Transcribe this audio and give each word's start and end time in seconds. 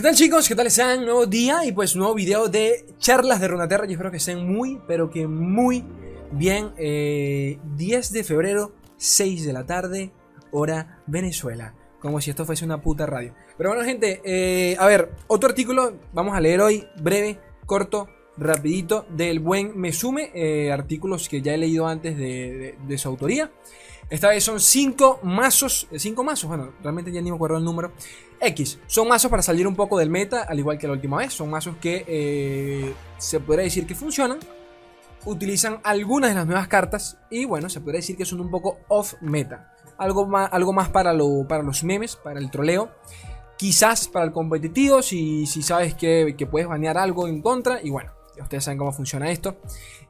¿Qué 0.00 0.04
tal 0.04 0.14
chicos? 0.14 0.48
¿Qué 0.48 0.54
tal 0.54 0.66
están? 0.66 1.04
Nuevo 1.04 1.26
día 1.26 1.62
y 1.66 1.72
pues 1.72 1.94
nuevo 1.94 2.14
video 2.14 2.48
de 2.48 2.86
charlas 2.96 3.38
de 3.38 3.48
Runaterra. 3.48 3.84
Yo 3.84 3.92
espero 3.92 4.10
que 4.10 4.16
estén 4.16 4.50
muy, 4.50 4.80
pero 4.88 5.10
que 5.10 5.26
muy 5.26 5.84
bien. 6.32 6.70
Eh, 6.78 7.58
10 7.76 8.10
de 8.12 8.24
febrero, 8.24 8.72
6 8.96 9.44
de 9.44 9.52
la 9.52 9.66
tarde, 9.66 10.10
hora 10.52 11.02
Venezuela. 11.06 11.74
Como 12.00 12.18
si 12.22 12.30
esto 12.30 12.46
fuese 12.46 12.64
una 12.64 12.80
puta 12.80 13.04
radio. 13.04 13.34
Pero 13.58 13.68
bueno 13.68 13.84
gente, 13.84 14.22
eh, 14.24 14.74
a 14.78 14.86
ver, 14.86 15.10
otro 15.26 15.50
artículo 15.50 15.92
vamos 16.14 16.34
a 16.34 16.40
leer 16.40 16.62
hoy, 16.62 16.86
breve, 17.02 17.38
corto, 17.66 18.08
rapidito, 18.38 19.04
del 19.10 19.38
buen 19.38 19.78
Mesume. 19.78 20.30
Eh, 20.32 20.72
artículos 20.72 21.28
que 21.28 21.42
ya 21.42 21.52
he 21.52 21.58
leído 21.58 21.86
antes 21.86 22.16
de, 22.16 22.24
de- 22.24 22.74
de 22.88 22.96
su 22.96 23.06
autoría. 23.06 23.50
Esta 24.10 24.28
vez 24.28 24.42
son 24.42 24.58
5 24.58 25.20
mazos, 25.22 25.86
5 25.96 26.24
mazos, 26.24 26.48
bueno, 26.48 26.72
realmente 26.82 27.12
ya 27.12 27.22
ni 27.22 27.30
me 27.30 27.36
acuerdo 27.36 27.58
el 27.58 27.64
número. 27.64 27.92
X, 28.40 28.80
son 28.88 29.06
mazos 29.06 29.30
para 29.30 29.40
salir 29.40 29.68
un 29.68 29.76
poco 29.76 29.98
del 29.98 30.10
meta, 30.10 30.42
al 30.42 30.58
igual 30.58 30.78
que 30.78 30.88
la 30.88 30.94
última 30.94 31.18
vez. 31.18 31.32
Son 31.32 31.48
mazos 31.48 31.76
que 31.76 32.04
eh, 32.08 32.92
se 33.18 33.38
podría 33.38 33.64
decir 33.64 33.86
que 33.86 33.94
funcionan. 33.94 34.40
Utilizan 35.26 35.80
algunas 35.84 36.30
de 36.30 36.34
las 36.34 36.46
nuevas 36.46 36.66
cartas 36.66 37.18
y 37.30 37.44
bueno, 37.44 37.68
se 37.68 37.80
podría 37.80 37.98
decir 37.98 38.16
que 38.16 38.24
son 38.24 38.40
un 38.40 38.50
poco 38.50 38.78
off 38.88 39.14
meta. 39.20 39.74
Algo 39.96 40.26
más, 40.26 40.48
algo 40.52 40.72
más 40.72 40.88
para, 40.88 41.12
lo, 41.12 41.46
para 41.46 41.62
los 41.62 41.84
memes, 41.84 42.16
para 42.16 42.40
el 42.40 42.50
troleo. 42.50 42.90
Quizás 43.56 44.08
para 44.08 44.24
el 44.24 44.32
competitivo, 44.32 45.02
si, 45.02 45.46
si 45.46 45.62
sabes 45.62 45.94
que, 45.94 46.34
que 46.36 46.46
puedes 46.46 46.66
banear 46.66 46.98
algo 46.98 47.28
en 47.28 47.42
contra. 47.42 47.80
Y 47.80 47.90
bueno, 47.90 48.10
ustedes 48.42 48.64
saben 48.64 48.78
cómo 48.78 48.92
funciona 48.92 49.30
esto. 49.30 49.56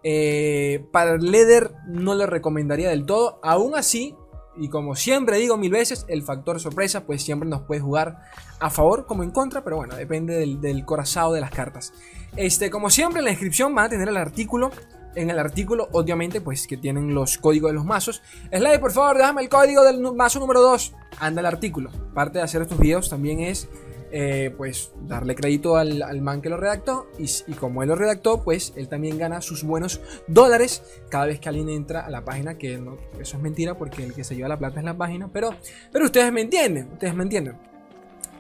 Eh, 0.02 0.86
para 0.92 1.14
el 1.14 1.30
Leather 1.30 1.72
no 1.86 2.14
le 2.14 2.26
recomendaría 2.26 2.90
del 2.90 3.06
todo. 3.06 3.40
Aún 3.42 3.74
así, 3.76 4.14
y 4.56 4.68
como 4.68 4.96
siempre 4.96 5.38
digo 5.38 5.56
mil 5.56 5.70
veces, 5.70 6.04
el 6.08 6.22
factor 6.22 6.60
sorpresa 6.60 7.04
pues 7.04 7.22
siempre 7.22 7.48
nos 7.48 7.62
puede 7.62 7.80
jugar 7.80 8.22
a 8.58 8.70
favor 8.70 9.06
como 9.06 9.22
en 9.22 9.30
contra, 9.30 9.64
pero 9.64 9.76
bueno, 9.76 9.96
depende 9.96 10.36
del, 10.36 10.60
del 10.60 10.84
de 10.84 11.40
las 11.40 11.50
cartas. 11.50 11.92
Este, 12.36 12.70
como 12.70 12.90
siempre, 12.90 13.20
en 13.20 13.24
la 13.24 13.30
descripción 13.30 13.74
van 13.74 13.86
a 13.86 13.88
tener 13.88 14.08
el 14.08 14.16
artículo. 14.16 14.70
En 15.16 15.28
el 15.28 15.40
artículo, 15.40 15.88
obviamente, 15.92 16.40
pues 16.40 16.68
que 16.68 16.76
tienen 16.76 17.14
los 17.14 17.36
códigos 17.38 17.70
de 17.70 17.74
los 17.74 17.84
mazos. 17.84 18.22
Slade, 18.52 18.78
por 18.78 18.92
favor, 18.92 19.16
déjame 19.16 19.42
el 19.42 19.48
código 19.48 19.82
del 19.82 20.00
mazo 20.14 20.38
número 20.38 20.60
2. 20.60 20.94
Anda 21.18 21.40
el 21.40 21.46
artículo. 21.46 21.90
Parte 22.14 22.38
de 22.38 22.44
hacer 22.44 22.62
estos 22.62 22.78
videos 22.78 23.10
también 23.10 23.40
es 23.40 23.68
eh, 24.12 24.52
pues 24.56 24.92
darle 25.06 25.34
crédito 25.34 25.76
al, 25.76 26.02
al 26.02 26.20
man 26.20 26.42
que 26.42 26.48
lo 26.48 26.56
redactó 26.56 27.06
y, 27.18 27.26
y 27.46 27.54
como 27.54 27.82
él 27.82 27.88
lo 27.88 27.94
redactó 27.94 28.42
pues 28.42 28.72
él 28.76 28.88
también 28.88 29.18
gana 29.18 29.40
sus 29.40 29.62
buenos 29.62 30.00
dólares 30.26 30.82
cada 31.08 31.26
vez 31.26 31.40
que 31.40 31.48
alguien 31.48 31.68
entra 31.68 32.00
a 32.00 32.10
la 32.10 32.24
página 32.24 32.58
que 32.58 32.78
no, 32.78 32.96
eso 33.20 33.36
es 33.36 33.42
mentira 33.42 33.74
porque 33.74 34.04
el 34.04 34.14
que 34.14 34.24
se 34.24 34.34
lleva 34.34 34.48
la 34.48 34.58
plata 34.58 34.80
es 34.80 34.84
la 34.84 34.94
página 34.94 35.28
pero, 35.32 35.54
pero 35.92 36.04
ustedes 36.04 36.32
me 36.32 36.40
entienden 36.40 36.88
ustedes 36.92 37.14
me 37.14 37.22
entienden. 37.22 37.56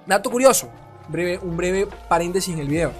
Dato 0.06 0.30
curioso 0.30 0.70
breve, 1.10 1.38
un 1.42 1.56
breve 1.56 1.86
paréntesis 2.08 2.54
en 2.54 2.60
el 2.60 2.68
video. 2.68 2.92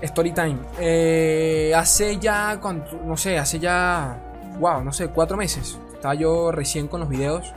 Story 0.00 0.32
time. 0.32 0.58
Eh, 0.80 1.72
hace 1.76 2.18
ya 2.18 2.60
no 3.04 3.16
sé 3.16 3.38
hace 3.38 3.58
ya 3.60 4.18
wow 4.58 4.82
no 4.82 4.92
sé 4.92 5.08
cuatro 5.08 5.36
meses. 5.36 5.78
Estaba 5.94 6.14
yo 6.14 6.50
recién 6.50 6.88
con 6.88 7.00
los 7.00 7.08
videos 7.08 7.52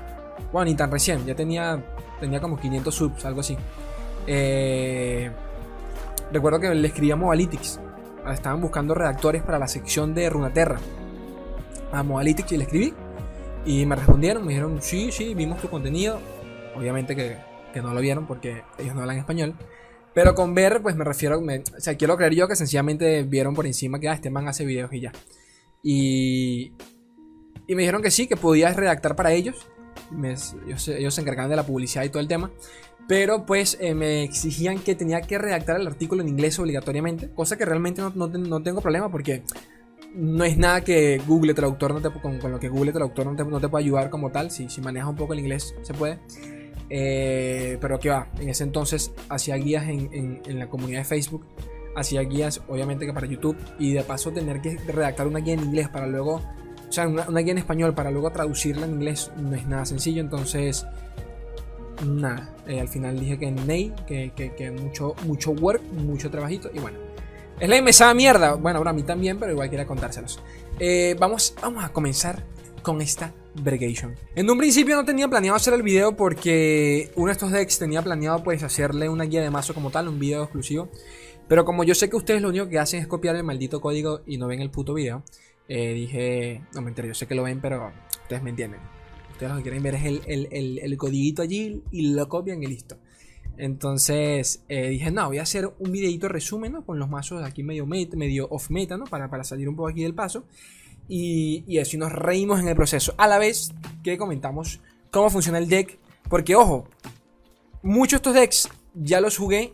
bueno 0.52 0.66
ni 0.66 0.76
tan 0.76 0.92
recién 0.92 1.26
ya 1.26 1.36
tenía 1.36 1.84
tenía 2.20 2.40
como 2.40 2.58
500 2.60 2.94
subs, 2.96 3.26
algo 3.26 3.42
así. 3.42 3.58
Eh, 4.28 5.30
recuerdo 6.32 6.60
que 6.60 6.74
le 6.74 6.88
escribí 6.88 7.12
a 7.12 7.16
Mobalytics. 7.16 7.80
Estaban 8.32 8.62
buscando 8.62 8.96
redactores 8.96 9.44
para 9.44 9.60
la 9.60 9.68
sección 9.68 10.14
de 10.16 10.30
Runaterra. 10.30 10.80
A 11.92 12.04
Mobalytics 12.04 12.52
y 12.54 12.58
le 12.58 12.64
escribí. 12.64 12.94
Y 13.66 13.86
me 13.86 13.96
respondieron, 13.96 14.44
me 14.44 14.50
dijeron, 14.50 14.82
sí, 14.82 15.12
sí, 15.12 15.34
vimos 15.36 15.60
tu 15.62 15.70
contenido. 15.70 16.20
Obviamente 16.76 17.16
que, 17.16 17.38
que 17.74 17.82
no 17.82 17.94
lo 17.94 18.00
vieron 18.02 18.26
porque 18.26 18.64
ellos 18.80 18.96
no 18.96 19.02
hablan 19.02 19.18
español. 19.18 19.54
Pero 20.14 20.34
con 20.34 20.56
ver, 20.56 20.82
pues 20.82 20.96
me 20.96 21.04
refiero, 21.04 21.42
me- 21.42 21.60
o 21.60 21.80
sea, 21.80 21.96
quiero 21.98 22.16
creer 22.16 22.34
yo 22.34 22.48
que 22.48 22.56
sencillamente 22.56 23.24
vieron 23.24 23.54
por 23.54 23.66
encima 23.68 24.00
que 24.00 24.08
ah, 24.08 24.14
este 24.14 24.30
man 24.30 24.48
hace 24.48 24.64
videos 24.66 24.92
y 24.94 25.02
ya. 25.02 25.12
Y, 25.84 26.74
y 27.68 27.76
me 27.76 27.82
dijeron 27.82 28.02
que 28.02 28.10
sí, 28.12 28.28
que 28.28 28.38
podías 28.38 28.76
redactar 28.76 29.16
para 29.16 29.34
ellos. 29.34 29.68
Ellos, 30.12 30.84
se- 30.84 31.22
encargaban 31.22 31.50
de 31.50 31.56
la 31.56 31.66
publicidad 31.66 32.04
y 32.04 32.10
todo 32.10 32.20
el 32.22 32.28
tema. 32.28 32.52
Pero 33.08 33.46
pues 33.46 33.78
eh, 33.80 33.94
me 33.94 34.24
exigían 34.24 34.80
que 34.80 34.96
tenía 34.96 35.22
que 35.22 35.38
redactar 35.38 35.80
el 35.80 35.86
artículo 35.86 36.22
en 36.24 36.30
inglés 36.30 36.58
obligatoriamente. 36.60 37.30
Cosa 37.30 37.56
que 37.58 37.66
realmente 37.66 38.02
no, 38.02 38.12
no 38.28 38.64
tengo 38.64 38.82
problema 38.82 39.12
porque 39.12 39.44
no 40.16 40.44
es 40.44 40.58
nada 40.58 40.82
que 40.82 41.22
Google 41.28 41.54
Traductor 41.54 41.94
no 41.94 42.02
te, 42.02 42.10
con, 42.20 42.40
con 42.40 42.52
lo 42.52 42.60
que 42.60 42.70
Google 42.70 42.92
Traductor 42.94 43.26
no 43.28 43.36
te, 43.36 43.44
no 43.44 43.60
te 43.60 43.68
puede 43.70 43.84
ayudar 43.86 44.10
como 44.10 44.32
tal. 44.32 44.50
Si, 44.50 44.70
si 44.70 44.82
manejas 44.82 45.10
un 45.10 45.16
poco 45.16 45.34
el 45.34 45.40
inglés 45.40 45.76
se 45.84 45.94
puede. 45.94 46.20
Eh, 46.90 47.78
pero 47.82 48.00
que 48.00 48.10
va, 48.10 48.28
en 48.40 48.50
ese 48.50 48.64
entonces 48.64 49.12
hacía 49.30 49.56
guías 49.56 49.88
en, 49.88 50.10
en- 50.14 50.42
en 50.46 50.60
la 50.60 50.70
comunidad 50.70 51.00
de 51.00 51.06
Facebook. 51.06 51.46
Hacía 51.96 52.22
guías 52.22 52.62
obviamente 52.68 53.06
que 53.06 53.14
para 53.14 53.28
YouTube. 53.28 53.58
Y 53.80 53.94
de 53.94 54.04
paso 54.04 54.32
tener 54.32 54.62
que 54.62 54.78
redactar 54.88 55.28
una 55.28 55.40
guía 55.40 55.54
en 55.54 55.62
inglés 55.62 55.90
para 55.90 56.08
luego 56.08 56.42
o 56.88 56.92
sea, 56.92 57.08
una, 57.08 57.40
guía 57.42 57.52
en 57.52 57.58
español 57.58 57.94
para 57.94 58.12
luego 58.12 58.32
traducirla 58.32 58.86
en 58.86 58.94
inglés 58.94 59.32
no 59.38 59.56
es 59.56 59.66
nada 59.68 59.86
sencillo. 59.86 60.22
Entonces, 60.22 60.86
nada. 62.06 62.54
eh, 62.68 62.80
al 62.80 62.88
final 62.88 63.20
dije 63.20 63.38
que 63.38 63.52
Ney, 63.52 63.94
que, 64.08 64.32
que, 64.36 64.54
que 64.54 64.72
mucho, 64.72 65.16
mucho 65.26 65.52
work, 65.52 65.82
mucho 65.94 66.30
trabajito. 66.30 66.70
Y 66.74 66.80
bueno, 66.80 66.98
es 67.60 67.70
la 67.70 67.82
mesada 67.82 68.14
mierda. 68.14 68.56
Bueno, 68.56 68.80
ahora 68.80 68.92
a 68.92 68.94
mí 68.94 69.04
también, 69.04 69.40
pero 69.40 69.52
igual 69.52 69.70
quería 69.70 69.86
contárselos. 69.86 70.40
Eh, 70.80 71.16
vamos, 71.20 71.56
vamos 71.62 71.84
a 71.84 71.90
comenzar 71.90 72.44
con 72.82 73.02
esta 73.02 73.34
Bregation. 73.56 74.16
En 74.36 74.50
un 74.50 74.58
principio 74.58 74.96
no 74.96 75.06
tenía 75.06 75.28
planeado 75.28 75.56
hacer 75.56 75.74
el 75.74 75.82
video 75.82 76.16
porque 76.16 77.12
uno 77.16 77.28
de 77.28 77.32
estos 77.32 77.52
decks 77.52 77.80
tenía 77.80 78.02
planeado 78.02 78.44
pues 78.44 78.64
hacerle 78.64 79.08
una 79.08 79.24
guía 79.24 79.42
de 79.42 79.50
mazo 79.50 79.74
como 79.74 79.90
tal, 79.90 80.10
un 80.10 80.20
video 80.20 80.44
exclusivo. 80.44 80.90
Pero 81.48 81.64
como 81.64 81.84
yo 81.84 81.96
sé 81.96 82.10
que 82.10 82.16
ustedes 82.16 82.42
lo 82.42 82.50
único 82.50 82.68
que 82.68 82.80
hacen 82.80 83.02
es 83.02 83.08
copiar 83.08 83.36
el 83.36 83.44
maldito 83.44 83.80
código 83.80 84.22
y 84.26 84.38
no 84.38 84.48
ven 84.48 84.62
el 84.62 84.72
puto 84.72 84.94
video, 84.94 85.24
eh, 85.68 85.94
dije, 85.94 86.62
no 86.74 86.82
me 86.82 86.90
entero, 86.90 87.08
yo 87.08 87.14
sé 87.14 87.28
que 87.28 87.36
lo 87.36 87.44
ven, 87.44 87.60
pero 87.62 87.92
ustedes 88.24 88.44
me 88.44 88.50
entienden. 88.52 88.80
Ustedes 89.32 89.52
lo 89.52 89.58
que 89.58 89.64
quieren 89.64 89.84
ver 89.84 89.96
es 89.96 90.06
el, 90.06 90.22
el, 90.28 90.48
el, 90.52 90.80
el 90.80 90.98
allí 91.42 91.82
y 91.92 92.14
lo 92.14 92.30
copian 92.30 92.64
y 92.64 92.68
listo. 92.68 92.98
Entonces 93.58 94.64
eh, 94.70 94.90
dije, 94.90 95.12
no, 95.12 95.28
voy 95.28 95.38
a 95.38 95.44
hacer 95.44 95.72
un 95.80 95.92
videito 95.92 96.28
resumen 96.28 96.74
¿no? 96.74 96.86
con 96.86 97.00
los 97.00 97.10
mazos 97.10 97.44
aquí 97.44 97.64
medio, 97.64 97.86
met- 97.86 98.16
medio 98.16 98.48
off 98.50 98.70
meta, 98.70 98.98
¿no? 98.98 99.06
Para, 99.06 99.30
para 99.30 99.44
salir 99.44 99.68
un 99.70 99.76
poco 99.76 99.90
aquí 99.90 100.04
del 100.04 100.14
paso. 100.14 100.46
Y, 101.08 101.64
y 101.68 101.80
y 101.80 101.98
nos 101.98 102.12
reímos 102.12 102.60
en 102.60 102.68
el 102.68 102.76
proceso. 102.76 103.14
A 103.18 103.28
la 103.28 103.38
vez 103.38 103.72
que 104.04 104.18
comentamos 104.18 104.82
cómo 105.12 105.30
funciona 105.30 105.58
el 105.58 105.68
deck. 105.70 105.98
Porque, 106.30 106.56
ojo, 106.56 106.88
muchos 107.84 108.12
de 108.12 108.16
estos 108.18 108.34
decks 108.34 108.70
ya 108.96 109.22
los 109.22 109.38
jugué, 109.38 109.74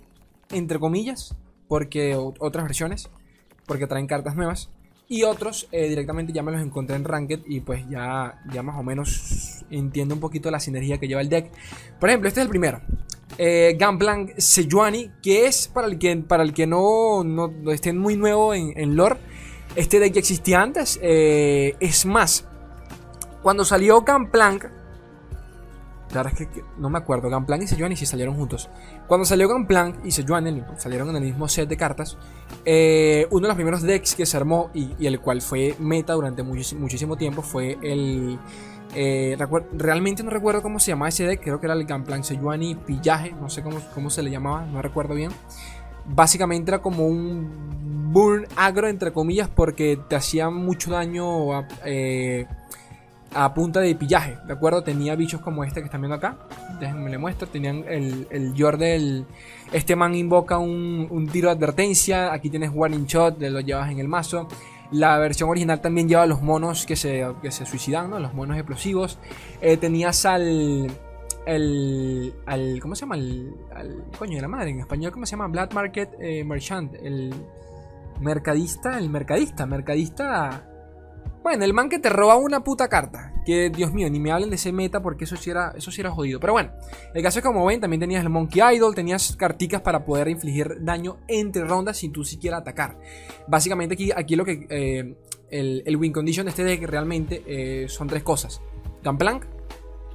entre 0.51 0.79
comillas, 0.79 1.35
porque 1.67 2.15
otras 2.15 2.65
versiones, 2.65 3.09
porque 3.65 3.87
traen 3.87 4.07
cartas 4.07 4.35
nuevas. 4.35 4.69
Y 5.11 5.23
otros 5.23 5.67
eh, 5.73 5.89
directamente 5.89 6.31
ya 6.31 6.41
me 6.41 6.53
los 6.53 6.61
encontré 6.61 6.95
en 6.95 7.03
Ranked 7.03 7.41
y 7.45 7.59
pues 7.59 7.83
ya, 7.89 8.41
ya 8.49 8.63
más 8.63 8.77
o 8.79 8.81
menos 8.81 9.65
entiendo 9.69 10.15
un 10.15 10.21
poquito 10.21 10.49
la 10.49 10.61
sinergia 10.61 10.99
que 10.99 11.07
lleva 11.09 11.19
el 11.19 11.27
deck. 11.27 11.51
Por 11.99 12.07
ejemplo, 12.07 12.29
este 12.29 12.39
es 12.39 12.45
el 12.45 12.49
primero. 12.49 12.79
Eh, 13.37 13.77
Gunplank 13.77 14.37
Sejuani, 14.37 15.11
que 15.21 15.47
es 15.47 15.67
para 15.67 15.87
el 15.87 15.99
que, 15.99 16.15
para 16.15 16.43
el 16.43 16.53
que 16.53 16.65
no, 16.65 17.25
no, 17.25 17.49
no 17.49 17.93
muy 17.95 18.15
nuevo 18.15 18.53
en, 18.53 18.95
lore. 18.95 19.17
Este 19.75 19.99
deck 19.99 20.13
ya 20.13 20.19
existía 20.19 20.61
antes. 20.61 20.97
eh, 21.01 21.75
es 21.81 22.05
más, 22.05 22.45
cuando 23.43 23.65
salió 23.65 24.05
Gunplank, 24.07 24.63
la 26.13 26.23
verdad 26.23 26.41
es 26.41 26.47
que 26.47 26.63
no 26.77 26.89
me 26.89 26.97
acuerdo, 26.97 27.29
Gunplank 27.29 27.63
y 27.63 27.67
Sejuani 27.67 27.95
si 27.95 28.05
salieron 28.05 28.35
juntos. 28.35 28.69
Cuando 29.07 29.25
salió 29.25 29.47
Gunplank 29.47 30.05
y 30.05 30.11
Sejuani 30.11 30.63
salieron 30.77 31.09
en 31.09 31.17
el 31.17 31.23
mismo 31.23 31.47
set 31.47 31.69
de 31.69 31.77
cartas, 31.77 32.17
eh, 32.65 33.27
uno 33.31 33.41
de 33.41 33.47
los 33.47 33.55
primeros 33.55 33.81
decks 33.81 34.15
que 34.15 34.25
se 34.25 34.37
armó 34.37 34.69
y, 34.73 35.05
el 35.05 35.19
cual 35.19 35.41
fue 35.41 35.75
meta 35.79 36.13
durante 36.13 36.43
muchísimo 36.43 37.17
tiempo 37.17 37.41
fue 37.41 37.77
el... 37.81 38.39
eh, 38.95 39.37
realmente 39.73 40.23
no 40.23 40.29
recuerdo 40.29 40.61
cómo 40.61 40.79
se 40.79 40.91
llamaba 40.91 41.09
ese 41.09 41.25
deck, 41.25 41.41
creo 41.41 41.59
que 41.59 41.67
era 41.67 41.75
el 41.75 41.85
Gunplank 41.85 42.23
Sejuani 42.23 42.75
Pillaje, 42.75 43.31
no 43.31 43.49
sé 43.49 43.63
cómo, 43.63 43.79
cómo 43.93 44.09
se 44.09 44.23
le 44.23 44.31
llamaba, 44.31 44.65
no 44.65 44.81
recuerdo 44.81 45.15
bien. 45.15 45.31
Básicamente 46.05 46.71
era 46.71 46.81
como 46.81 47.05
un 47.05 48.11
burn 48.11 48.47
agro 48.57 48.87
entre 48.87 49.13
comillas 49.13 49.49
porque 49.49 49.97
te 50.09 50.15
hacía 50.15 50.49
mucho 50.49 50.91
daño 50.91 51.53
a, 51.53 51.67
eh, 51.85 52.47
a 53.33 53.53
punta 53.53 53.79
de 53.79 53.95
pillaje, 53.95 54.37
¿de 54.45 54.53
acuerdo? 54.53 54.83
Tenía 54.83 55.15
bichos 55.15 55.41
como 55.41 55.63
este 55.63 55.79
que 55.79 55.85
están 55.85 56.01
viendo 56.01 56.15
acá. 56.15 56.37
Déjenme 56.79 57.09
le 57.09 57.17
muestro. 57.17 57.47
Tenían 57.47 57.85
el, 57.87 58.27
el 58.29 58.53
Yordle. 58.53 59.25
Este 59.71 59.95
man 59.95 60.15
invoca 60.15 60.57
un, 60.57 61.07
un 61.09 61.27
tiro 61.27 61.47
de 61.49 61.55
advertencia. 61.55 62.33
Aquí 62.33 62.49
tienes 62.49 62.71
Warning 62.73 63.05
Shot, 63.05 63.41
lo 63.41 63.61
llevas 63.61 63.89
en 63.91 63.99
el 63.99 64.07
mazo. 64.07 64.47
La 64.91 65.17
versión 65.19 65.49
original 65.49 65.79
también 65.79 66.09
lleva 66.09 66.25
los 66.25 66.41
monos 66.41 66.85
que 66.85 66.97
se, 66.97 67.25
que 67.41 67.51
se 67.51 67.65
suicidan, 67.65 68.09
¿no? 68.09 68.19
Los 68.19 68.33
monos 68.33 68.57
explosivos. 68.57 69.17
Eh, 69.61 69.77
tenías 69.77 70.25
al. 70.25 70.91
El, 71.45 72.33
al. 72.45 72.79
¿Cómo 72.81 72.95
se 72.95 73.01
llama? 73.01 73.15
El, 73.15 73.55
al. 73.73 74.03
Coño 74.19 74.35
de 74.35 74.41
la 74.41 74.49
madre. 74.49 74.71
En 74.71 74.81
español, 74.81 75.13
¿cómo 75.13 75.25
se 75.25 75.31
llama? 75.31 75.47
Black 75.47 75.73
Market 75.73 76.09
eh, 76.19 76.43
Merchant. 76.43 76.93
El 76.95 77.33
mercadista. 78.19 78.97
El 78.97 79.09
mercadista. 79.09 79.65
Mercadista. 79.65 80.67
Bueno, 81.43 81.65
el 81.65 81.73
man 81.73 81.89
que 81.89 81.97
te 81.97 82.09
roba 82.09 82.35
una 82.35 82.63
puta 82.63 82.87
carta. 82.87 83.33
Que 83.45 83.71
Dios 83.71 83.91
mío, 83.91 84.07
ni 84.09 84.19
me 84.19 84.31
hablen 84.31 84.51
de 84.51 84.57
ese 84.57 84.71
meta 84.71 85.01
porque 85.01 85.23
eso 85.23 85.35
sí 85.35 85.49
era, 85.49 85.73
eso 85.75 85.89
sí 85.89 86.01
era 86.01 86.11
jodido. 86.11 86.39
Pero 86.39 86.53
bueno, 86.53 86.71
el 87.13 87.23
caso 87.23 87.39
es 87.39 87.43
que 87.43 87.47
como 87.47 87.65
ven, 87.65 87.79
también 87.79 87.99
tenías 87.99 88.23
el 88.23 88.29
Monkey 88.29 88.61
Idol, 88.75 88.93
tenías 88.93 89.35
carticas 89.35 89.81
para 89.81 90.05
poder 90.05 90.27
infligir 90.27 90.77
daño 90.81 91.17
entre 91.27 91.65
rondas 91.65 91.97
sin 91.97 92.11
tú 92.11 92.23
siquiera 92.23 92.57
atacar. 92.57 92.99
Básicamente 93.47 93.95
aquí, 93.95 94.11
aquí 94.15 94.35
lo 94.35 94.45
que 94.45 94.67
eh, 94.69 95.15
el, 95.49 95.97
win 95.97 96.13
condition 96.13 96.45
de 96.45 96.51
este 96.51 96.63
deck 96.63 96.83
realmente 96.83 97.43
eh, 97.47 97.89
son 97.89 98.07
tres 98.07 98.21
cosas. 98.21 98.61
Gunplank, 99.03 99.45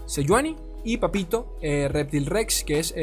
Sejuani 0.06 0.54
y 0.84 0.98
Papito, 0.98 1.56
eh, 1.60 1.88
Reptil 1.88 2.26
Rex, 2.26 2.62
que 2.62 2.78
es 2.78 2.94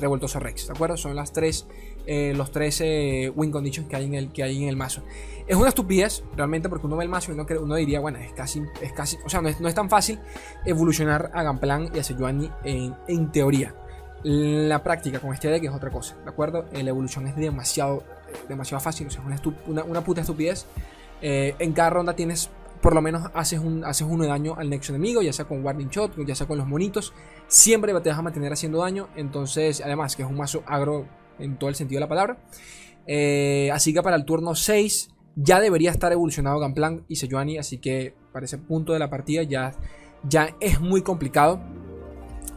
Revoltoso 0.00 0.38
Rex. 0.38 0.68
¿De 0.68 0.74
acuerdo? 0.74 0.96
Son 0.96 1.16
las 1.16 1.32
tres 1.32 1.66
eh, 2.06 2.32
los 2.34 2.52
13 2.52 3.32
win 3.34 3.50
conditions 3.50 3.88
que 3.88 3.96
hay, 3.96 4.04
en 4.04 4.14
el, 4.14 4.32
que 4.32 4.42
hay 4.42 4.62
en 4.62 4.68
el 4.68 4.76
mazo. 4.76 5.02
Es 5.46 5.56
una 5.56 5.68
estupidez, 5.68 6.24
realmente, 6.36 6.68
porque 6.68 6.86
uno 6.86 6.96
ve 6.96 7.04
el 7.04 7.10
mazo 7.10 7.30
y 7.30 7.34
uno, 7.34 7.46
uno 7.60 7.74
diría, 7.76 8.00
bueno, 8.00 8.18
es 8.18 8.32
casi, 8.32 8.62
es 8.80 8.92
casi, 8.92 9.16
o 9.24 9.28
sea, 9.28 9.40
no 9.40 9.48
es, 9.48 9.74
tan 9.74 9.88
fácil 9.88 10.18
evolucionar 10.64 11.30
a 11.34 11.42
Gamplan 11.42 11.90
y 11.94 11.98
a 11.98 12.04
Sejuani 12.04 12.50
en, 12.64 12.94
en 13.08 13.30
teoría. 13.30 13.74
La 14.22 14.82
práctica 14.82 15.20
con 15.20 15.32
este 15.32 15.48
deck 15.48 15.64
es 15.64 15.70
otra 15.70 15.90
cosa, 15.90 16.16
¿de 16.24 16.30
acuerdo? 16.30 16.64
La 16.72 16.90
evolución 16.90 17.28
es 17.28 17.36
demasiado, 17.36 18.02
demasiado 18.48 18.80
fácil, 18.80 19.06
o 19.06 19.10
sea, 19.10 19.22
es 19.32 19.40
una, 19.66 19.84
una, 19.84 20.02
puta 20.02 20.22
estupidez. 20.22 20.66
Eh, 21.22 21.54
en 21.58 21.72
cada 21.72 21.90
ronda 21.90 22.16
tienes 22.16 22.50
por 22.80 22.94
lo 22.94 23.02
menos 23.02 23.30
haces, 23.34 23.58
un, 23.58 23.84
haces 23.84 24.06
uno 24.08 24.24
de 24.24 24.30
daño 24.30 24.54
al 24.56 24.70
nexo 24.70 24.92
enemigo, 24.92 25.22
ya 25.22 25.32
sea 25.32 25.44
con 25.44 25.64
Warding 25.64 25.88
Shot, 25.88 26.12
ya 26.26 26.34
sea 26.34 26.46
con 26.46 26.58
los 26.58 26.66
monitos. 26.66 27.12
Siempre 27.48 27.92
te 28.00 28.08
vas 28.10 28.18
a 28.18 28.22
mantener 28.22 28.52
haciendo 28.52 28.78
daño. 28.78 29.08
Entonces, 29.16 29.80
además 29.84 30.16
que 30.16 30.22
es 30.22 30.28
un 30.28 30.36
mazo 30.36 30.62
agro 30.66 31.06
en 31.38 31.58
todo 31.58 31.70
el 31.70 31.76
sentido 31.76 31.98
de 31.98 32.00
la 32.00 32.08
palabra. 32.08 32.38
Eh, 33.06 33.70
así 33.72 33.92
que 33.92 34.02
para 34.02 34.16
el 34.16 34.24
turno 34.24 34.54
6 34.54 35.10
ya 35.36 35.60
debería 35.60 35.90
estar 35.90 36.12
evolucionado 36.12 36.58
Gamplan 36.58 37.04
y 37.08 37.16
Sejuani, 37.16 37.58
así 37.58 37.78
que 37.78 38.14
para 38.32 38.46
ese 38.46 38.58
punto 38.58 38.92
de 38.92 38.98
la 38.98 39.10
partida 39.10 39.42
ya, 39.42 39.74
ya 40.28 40.56
es 40.60 40.80
muy 40.80 41.02
complicado. 41.02 41.60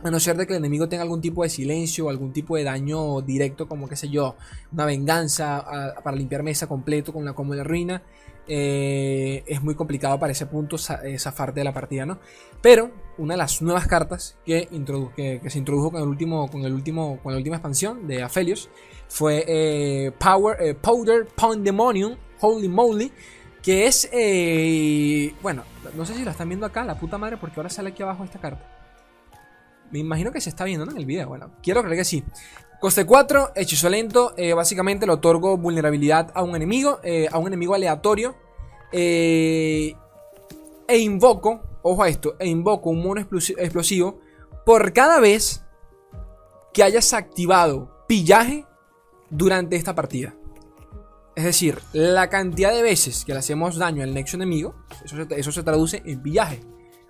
A 0.01 0.09
no 0.09 0.19
ser 0.21 0.37
de 0.37 0.47
que 0.47 0.53
el 0.53 0.59
enemigo 0.59 0.87
tenga 0.87 1.03
algún 1.03 1.19
tipo 1.19 1.43
de 1.43 1.49
silencio 1.49 2.05
o 2.05 2.09
algún 2.09 2.31
tipo 2.31 2.55
de 2.55 2.63
daño 2.63 3.19
directo, 3.19 3.67
como 3.67 3.89
que 3.89 3.97
sé 3.97 4.07
yo, 4.07 4.37
una 4.71 4.85
venganza 4.85 5.65
para 6.01 6.15
limpiar 6.15 6.41
mesa 6.41 6.67
completo 6.67 7.11
con 7.11 7.25
la 7.25 7.33
combo 7.33 7.53
de 7.53 7.65
ruina. 7.65 8.01
Eh, 8.51 9.43
es 9.45 9.61
muy 9.61 9.75
complicado 9.75 10.17
para 10.17 10.31
ese 10.31 10.47
punto 10.47 10.75
eh, 11.03 11.19
zafarte 11.19 11.59
de 11.59 11.63
la 11.63 11.71
partida, 11.71 12.07
¿no? 12.07 12.17
Pero 12.63 12.89
una 13.19 13.35
de 13.35 13.37
las 13.37 13.61
nuevas 13.61 13.87
cartas 13.87 14.39
que, 14.43 14.67
se 15.47 15.57
introdujo 15.59 15.91
con, 15.91 16.01
el 16.01 16.07
último, 16.07 16.49
con, 16.49 16.65
el 16.65 16.73
último, 16.73 17.19
con 17.21 17.31
la 17.31 17.37
última 17.37 17.57
expansión 17.57 18.07
de 18.07 18.23
Aphelios 18.23 18.71
fue 19.07 19.45
eh, 19.47 20.11
Power, 20.17 20.75
Powder 20.77 21.27
Pandemonium, 21.27 22.17
Holy 22.41 22.67
Moly, 22.67 23.11
que 23.61 23.85
es, 23.85 24.09
bueno, 25.43 25.63
no 25.95 26.05
sé 26.07 26.15
si 26.15 26.23
lo 26.23 26.31
están 26.31 26.49
viendo 26.49 26.65
acá, 26.65 26.83
la 26.83 26.99
puta 26.99 27.19
madre, 27.19 27.37
porque 27.37 27.59
ahora 27.59 27.69
sale 27.69 27.89
aquí 27.89 28.01
abajo 28.01 28.23
esta 28.23 28.39
carta. 28.39 28.65
Me 29.91 29.99
imagino 29.99 30.31
que 30.31 30.41
se 30.41 30.49
está 30.49 30.63
viendo 30.63 30.89
en 30.89 30.97
el 30.97 31.05
video, 31.05 31.27
bueno, 31.27 31.51
quiero 31.61 31.83
creer 31.83 31.97
que 31.97 32.05
sí. 32.05 32.23
Coste 32.79 33.05
4, 33.05 33.51
hechizo 33.55 33.89
lento, 33.89 34.33
eh, 34.37 34.53
básicamente 34.53 35.05
le 35.05 35.11
otorgo 35.11 35.57
vulnerabilidad 35.57 36.31
a 36.33 36.43
un 36.43 36.55
enemigo, 36.55 37.01
eh, 37.03 37.27
a 37.29 37.37
un 37.37 37.47
enemigo 37.47 37.75
aleatorio. 37.75 38.37
Eh, 38.93 39.93
e 40.87 40.97
invoco, 40.97 41.79
ojo 41.81 42.03
a 42.03 42.07
esto, 42.07 42.37
e 42.39 42.47
invoco 42.47 42.89
un 42.89 43.03
mono 43.03 43.19
explosivo 43.19 44.21
por 44.65 44.93
cada 44.93 45.19
vez 45.19 45.61
que 46.73 46.81
hayas 46.81 47.11
activado 47.13 48.05
pillaje 48.07 48.65
durante 49.29 49.75
esta 49.75 49.93
partida. 49.93 50.33
Es 51.35 51.43
decir, 51.43 51.79
la 51.91 52.29
cantidad 52.29 52.71
de 52.71 52.81
veces 52.81 53.25
que 53.25 53.33
le 53.33 53.39
hacemos 53.39 53.75
daño 53.75 54.03
al 54.03 54.13
nexo 54.13 54.37
enemigo, 54.37 54.75
eso 55.03 55.17
se, 55.17 55.39
eso 55.39 55.51
se 55.51 55.63
traduce 55.63 56.01
en 56.05 56.23
pillaje. 56.23 56.61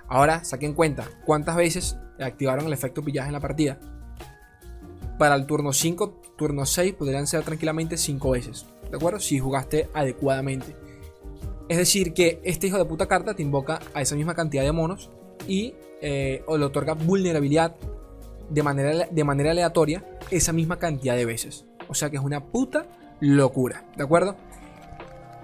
Ahora 0.07 0.43
saquen 0.43 0.73
cuenta 0.73 1.07
cuántas 1.25 1.55
veces 1.55 1.95
activaron 2.19 2.65
el 2.65 2.73
efecto 2.73 3.03
pillaje 3.03 3.27
en 3.27 3.33
la 3.33 3.39
partida 3.39 3.79
para 5.19 5.35
el 5.35 5.45
turno 5.45 5.73
5, 5.73 6.21
turno 6.37 6.65
6 6.65 6.93
podrían 6.93 7.27
ser 7.27 7.43
tranquilamente 7.43 7.97
5 7.97 8.31
veces. 8.31 8.65
¿De 8.89 8.95
acuerdo? 8.95 9.19
Si 9.19 9.37
jugaste 9.37 9.89
adecuadamente. 9.93 10.75
Es 11.67 11.77
decir, 11.77 12.13
que 12.13 12.39
este 12.43 12.67
hijo 12.67 12.77
de 12.77 12.85
puta 12.85 13.05
carta 13.05 13.35
te 13.35 13.43
invoca 13.43 13.79
a 13.93 14.01
esa 14.01 14.15
misma 14.15 14.33
cantidad 14.33 14.63
de 14.63 14.71
monos 14.71 15.11
y 15.45 15.75
eh, 16.01 16.41
o 16.47 16.57
le 16.57 16.65
otorga 16.65 16.93
vulnerabilidad 16.93 17.75
de 18.49 18.63
manera, 18.63 19.07
de 19.11 19.23
manera 19.25 19.51
aleatoria 19.51 20.03
esa 20.31 20.53
misma 20.53 20.79
cantidad 20.79 21.17
de 21.17 21.25
veces. 21.25 21.65
O 21.89 21.93
sea 21.93 22.09
que 22.09 22.15
es 22.15 22.23
una 22.23 22.45
puta 22.45 22.85
locura. 23.19 23.83
¿De 23.97 24.03
acuerdo? 24.03 24.37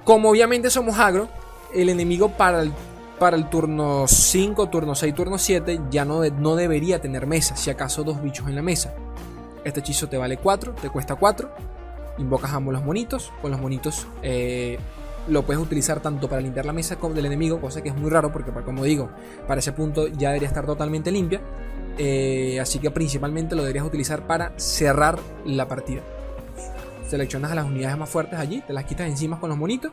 Como 0.05 0.29
obviamente 0.29 0.69
somos 0.69 0.97
agro, 0.97 1.27
el 1.73 1.89
enemigo 1.89 2.29
para 2.29 2.61
el, 2.61 2.71
para 3.19 3.35
el 3.35 3.49
turno 3.49 4.05
5, 4.07 4.69
turno 4.69 4.95
6, 4.95 5.13
turno 5.13 5.37
7 5.37 5.81
ya 5.91 6.05
no, 6.05 6.23
no 6.23 6.55
debería 6.55 7.01
tener 7.01 7.27
mesa. 7.27 7.57
Si 7.57 7.69
acaso 7.69 8.05
dos 8.05 8.23
bichos 8.23 8.47
en 8.47 8.55
la 8.55 8.61
mesa. 8.61 8.93
Este 9.65 9.79
hechizo 9.79 10.07
te 10.07 10.17
vale 10.17 10.37
4, 10.37 10.75
te 10.75 10.89
cuesta 10.89 11.15
4. 11.15 11.49
Invocas 12.19 12.53
ambos 12.53 12.73
los 12.73 12.85
monitos. 12.85 13.33
Con 13.41 13.49
los 13.49 13.59
monitos 13.59 14.07
eh, 14.21 14.77
lo 15.27 15.43
puedes 15.43 15.61
utilizar 15.61 16.01
tanto 16.01 16.29
para 16.29 16.39
limpiar 16.39 16.67
la 16.67 16.71
mesa 16.71 16.97
como 16.97 17.15
del 17.15 17.25
enemigo, 17.25 17.59
cosa 17.59 17.81
que 17.81 17.89
es 17.89 17.95
muy 17.95 18.11
raro 18.11 18.31
porque, 18.31 18.51
como 18.63 18.83
digo, 18.83 19.09
para 19.47 19.59
ese 19.59 19.71
punto 19.71 20.07
ya 20.07 20.29
debería 20.29 20.47
estar 20.47 20.67
totalmente 20.67 21.11
limpia. 21.11 21.41
Eh, 21.97 22.59
así 22.61 22.77
que 22.77 22.91
principalmente 22.91 23.55
lo 23.55 23.63
deberías 23.63 23.85
utilizar 23.85 24.27
para 24.27 24.53
cerrar 24.59 25.17
la 25.45 25.67
partida. 25.67 26.03
Seleccionas 27.09 27.51
a 27.51 27.55
las 27.55 27.65
unidades 27.65 27.97
más 27.97 28.09
fuertes 28.09 28.37
allí, 28.37 28.61
te 28.61 28.73
las 28.73 28.85
quitas 28.85 29.07
encima 29.07 29.39
con 29.39 29.49
los 29.49 29.57
monitos 29.57 29.91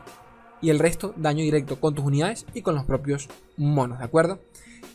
y 0.61 0.69
el 0.69 0.79
resto 0.79 1.13
daño 1.17 1.43
directo 1.43 1.79
con 1.79 1.95
tus 1.95 2.05
unidades 2.05 2.45
y 2.53 2.61
con 2.61 2.75
los 2.75 2.85
propios 2.85 3.27
monos, 3.57 3.99
¿de 3.99 4.05
acuerdo? 4.05 4.39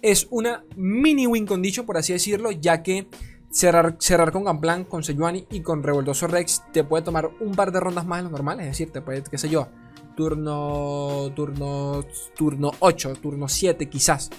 Es 0.02 0.28
una 0.30 0.64
mini 0.76 1.26
win 1.26 1.46
condition, 1.46 1.84
por 1.84 1.96
así 1.96 2.12
decirlo, 2.12 2.50
ya 2.52 2.82
que 2.82 3.08
Cerrar, 3.50 3.96
cerrar 3.98 4.30
con 4.30 4.44
Gamplan, 4.44 4.84
con 4.84 5.02
Sejuani 5.02 5.46
y 5.50 5.62
con 5.62 5.82
Revoltoso 5.82 6.26
Rex 6.26 6.64
te 6.72 6.84
puede 6.84 7.02
tomar 7.02 7.30
un 7.40 7.52
par 7.54 7.72
de 7.72 7.80
rondas 7.80 8.06
más 8.06 8.18
de 8.18 8.24
lo 8.24 8.30
normal. 8.30 8.60
Es 8.60 8.66
decir, 8.66 8.92
te 8.92 9.00
puede, 9.00 9.22
qué 9.22 9.38
sé 9.38 9.48
yo, 9.48 9.68
turno, 10.16 11.32
turno, 11.34 12.04
turno 12.36 12.72
8, 12.80 13.14
turno 13.22 13.48
7 13.48 13.88
quizás. 13.88 14.30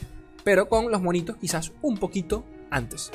Pero 0.43 0.69
con 0.69 0.91
los 0.91 1.01
monitos 1.01 1.37
quizás 1.37 1.71
un 1.81 1.97
poquito 1.97 2.45
antes. 2.69 3.11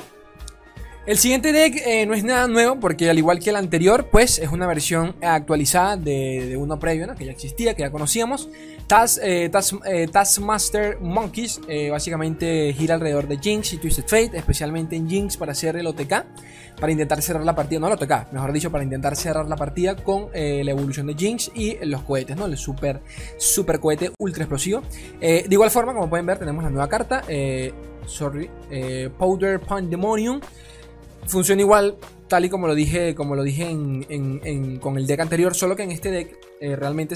El 1.07 1.19
siguiente 1.19 1.51
deck 1.51 1.83
eh, 1.85 2.07
no 2.07 2.15
es 2.15 2.23
nada 2.23 2.47
nuevo 2.47 2.79
porque 2.79 3.07
al 3.11 3.19
igual 3.19 3.37
que 3.37 3.51
el 3.51 3.57
anterior, 3.57 4.07
pues 4.11 4.39
es 4.39 4.49
una 4.51 4.65
versión 4.65 5.15
actualizada 5.21 5.97
de, 5.97 6.57
uno 6.57 6.79
previo, 6.79 7.13
que 7.15 7.25
ya 7.25 7.31
existía, 7.31 7.75
que 7.75 7.83
ya 7.83 7.91
conocíamos. 7.91 8.49
Eh, 9.21 9.51
eh, 9.85 10.07
Taskmaster 10.11 10.99
Monkeys 10.99 11.61
básicamente 11.91 12.73
gira 12.73 12.95
alrededor 12.95 13.27
de 13.27 13.37
Jinx 13.37 13.73
y 13.73 13.77
Twisted 13.77 14.05
Fate, 14.05 14.31
especialmente 14.35 14.95
en 14.95 15.07
Jinx 15.07 15.37
para 15.37 15.51
hacer 15.51 15.75
el 15.75 15.85
OTK, 15.85 16.25
para 16.79 16.91
intentar 16.91 17.21
cerrar 17.21 17.43
la 17.43 17.53
partida, 17.53 17.79
no 17.79 17.85
el 17.85 17.93
OTK, 17.93 18.31
mejor 18.31 18.51
dicho, 18.51 18.71
para 18.71 18.83
intentar 18.83 19.15
cerrar 19.15 19.47
la 19.47 19.57
partida 19.57 19.95
con 19.95 20.29
la 20.33 20.71
evolución 20.71 21.05
de 21.05 21.13
Jinx 21.13 21.51
y 21.53 21.77
los 21.85 22.01
cohetes, 22.01 22.35
¿no? 22.35 22.47
El 22.47 22.57
super, 22.57 22.99
super 23.37 23.79
cohete 23.79 24.11
ultra 24.17 24.45
explosivo. 24.45 24.81
de 25.19 25.47
igual 25.51 25.69
forma, 25.69 25.93
como 25.93 26.09
pueden 26.09 26.25
ver, 26.25 26.39
tenemos 26.39 26.63
la 26.63 26.71
nueva 26.71 26.89
carta, 26.89 27.21
sorry, 28.07 28.49
Powder 29.19 29.59
Pandemonium. 29.59 30.41
Funciona 31.27 31.61
igual, 31.61 31.95
tal 32.27 32.45
y 32.45 32.49
como 32.49 32.67
lo 32.67 32.75
dije, 32.75 33.15
como 33.15 33.35
lo 33.35 33.43
dije 33.43 33.69
con 34.79 34.97
el 34.97 35.07
deck 35.07 35.19
anterior, 35.19 35.55
solo 35.55 35.75
que 35.75 35.83
en 35.83 35.91
este 35.91 36.11
deck 36.11 36.37
eh, 36.61 36.75
realmente 36.75 37.15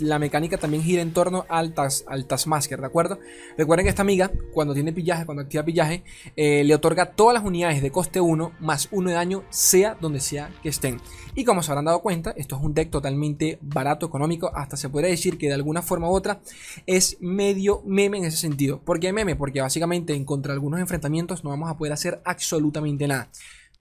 la 0.00 0.18
mecánica 0.18 0.58
también 0.58 0.82
gira 0.82 1.02
en 1.02 1.12
torno 1.12 1.46
al, 1.48 1.72
tas, 1.72 2.04
al 2.06 2.26
Taskmaster, 2.26 2.80
¿de 2.80 2.86
acuerdo? 2.86 3.18
Recuerden 3.56 3.84
que 3.84 3.90
esta 3.90 4.02
amiga, 4.02 4.30
cuando 4.52 4.74
tiene 4.74 4.92
pillaje, 4.92 5.24
cuando 5.24 5.42
activa 5.42 5.64
pillaje, 5.64 6.04
eh, 6.36 6.62
le 6.62 6.74
otorga 6.74 7.12
todas 7.12 7.34
las 7.34 7.44
unidades 7.44 7.82
de 7.82 7.90
coste 7.90 8.20
1 8.20 8.52
más 8.60 8.88
1 8.92 9.10
de 9.10 9.16
daño, 9.16 9.44
sea 9.50 9.96
donde 10.00 10.20
sea 10.20 10.50
que 10.62 10.68
estén. 10.68 11.00
Y 11.34 11.44
como 11.44 11.62
se 11.62 11.70
habrán 11.70 11.86
dado 11.86 12.00
cuenta, 12.00 12.32
esto 12.36 12.56
es 12.56 12.62
un 12.62 12.74
deck 12.74 12.90
totalmente 12.90 13.58
barato, 13.62 14.06
económico, 14.06 14.50
hasta 14.54 14.76
se 14.76 14.88
podría 14.88 15.10
decir 15.10 15.38
que 15.38 15.48
de 15.48 15.54
alguna 15.54 15.82
forma 15.82 16.08
u 16.08 16.14
otra 16.14 16.40
es 16.86 17.16
medio 17.20 17.82
meme 17.84 18.18
en 18.18 18.24
ese 18.24 18.36
sentido. 18.36 18.80
¿Por 18.80 19.00
qué 19.00 19.12
meme? 19.12 19.36
Porque 19.36 19.60
básicamente 19.60 20.14
en 20.14 20.24
contra 20.24 20.52
algunos 20.52 20.80
enfrentamientos 20.80 21.44
no 21.44 21.50
vamos 21.50 21.70
a 21.70 21.76
poder 21.76 21.92
hacer 21.92 22.20
absolutamente 22.24 23.06
nada. 23.08 23.30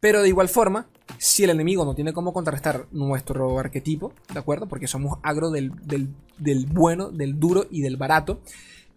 Pero 0.06 0.22
de 0.22 0.28
igual 0.28 0.50
forma, 0.50 0.86
si 1.18 1.46
el 1.46 1.50
enemigo 1.50 1.84
no 1.84 1.96
tiene 1.96 2.14
cómo 2.14 2.32
contrarrestar 2.32 2.86
nuestro 2.92 3.58
arquetipo, 3.58 4.14
¿de 4.32 4.38
acuerdo? 4.38 4.68
Porque 4.68 4.86
somos 4.86 5.18
agro 5.24 5.50
del, 5.50 5.72
bueno, 6.68 7.10
del 7.10 7.40
duro 7.40 7.66
y 7.72 7.82
del 7.82 7.98
barato. 7.98 8.40